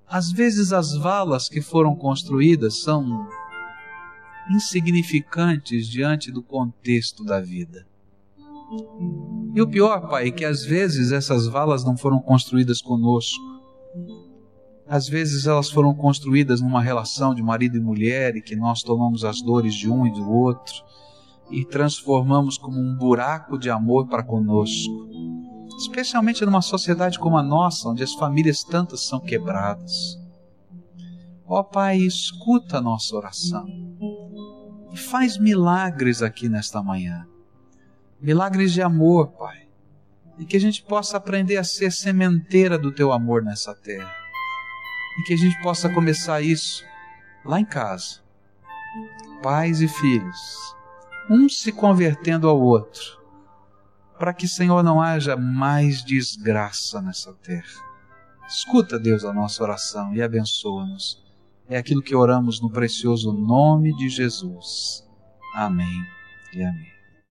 às 0.07 0.33
vezes 0.33 0.73
as 0.73 0.95
valas 0.97 1.49
que 1.49 1.61
foram 1.61 1.95
construídas 1.95 2.83
são 2.83 3.29
insignificantes 4.51 5.87
diante 5.87 6.33
do 6.33 6.43
contexto 6.43 7.25
da 7.25 7.41
vida. 7.41 7.87
E 9.55 9.61
o 9.61 9.69
pior, 9.69 10.09
Pai, 10.09 10.29
é 10.29 10.31
que 10.31 10.45
às 10.45 10.65
vezes 10.65 11.13
essas 11.13 11.47
valas 11.47 11.85
não 11.85 11.97
foram 11.97 12.21
construídas 12.21 12.81
conosco. 12.81 13.41
Às 14.89 15.09
vezes 15.09 15.47
elas 15.47 15.71
foram 15.71 15.95
construídas 15.95 16.61
numa 16.61 16.83
relação 16.83 17.33
de 17.35 17.43
marido 17.43 17.77
e 17.77 17.81
mulher 17.81 18.35
e 18.37 18.43
que 18.43 18.57
nós 18.57 18.83
tomamos 18.83 19.25
as 19.25 19.41
dores 19.41 19.75
de 19.75 19.89
um 19.89 20.07
e 20.07 20.13
do 20.13 20.29
outro 20.29 20.75
e 21.51 21.65
transformamos 21.65 22.57
como 22.57 22.79
um 22.79 22.97
buraco 22.97 23.59
de 23.59 23.71
amor 23.71 24.07
para 24.09 24.23
conosco 24.23 25.11
especialmente 25.81 26.45
numa 26.45 26.61
sociedade 26.61 27.19
como 27.19 27.39
a 27.39 27.43
nossa, 27.43 27.89
onde 27.89 28.03
as 28.03 28.13
famílias 28.13 28.63
tantas 28.63 29.07
são 29.07 29.19
quebradas. 29.19 30.19
Ó 31.47 31.61
oh, 31.61 31.65
Pai, 31.65 31.97
escuta 31.97 32.79
a 32.79 32.81
nossa 32.83 33.17
oração 33.17 33.67
e 34.93 34.97
faz 34.97 35.39
milagres 35.39 36.23
aqui 36.23 36.49
nesta 36.49 36.83
manhã. 36.83 37.27
Milagres 38.21 38.73
de 38.73 38.83
amor, 38.83 39.29
Pai. 39.29 39.69
E 40.39 40.45
que 40.45 40.57
a 40.57 40.61
gente 40.61 40.83
possa 40.83 41.17
aprender 41.17 41.57
a 41.57 41.65
ser 41.65 41.91
sementeira 41.91 42.79
do 42.79 42.93
teu 42.93 43.11
amor 43.11 43.43
nessa 43.43 43.75
terra. 43.75 44.15
E 45.19 45.23
que 45.25 45.35
a 45.35 45.37
gente 45.37 45.61
possa 45.63 45.89
começar 45.89 46.43
isso 46.43 46.85
lá 47.45 47.59
em 47.59 47.65
casa. 47.65 48.21
Pais 49.43 49.81
e 49.81 49.89
filhos, 49.89 50.77
um 51.31 51.49
se 51.49 51.71
convertendo 51.71 52.49
ao 52.49 52.61
outro, 52.61 53.21
para 54.19 54.35
que, 54.35 54.49
Senhor, 54.49 54.83
não 54.83 55.01
haja 55.01 55.37
mais 55.37 56.05
desgraça 56.05 57.01
nessa 57.01 57.33
terra. 57.35 57.91
Escuta, 58.49 58.99
Deus, 58.99 59.25
a 59.25 59.33
nossa 59.33 59.63
oração 59.63 60.13
e 60.13 60.21
abençoa-nos. 60.21 61.23
É 61.69 61.79
aquilo 61.79 62.03
que 62.03 62.17
oramos 62.17 62.61
no 62.61 62.69
precioso 62.69 63.33
nome 63.33 63.97
de 63.97 64.09
Jesus. 64.09 65.09
Amém 65.55 66.05
e 66.53 66.65
amém. 66.65 67.00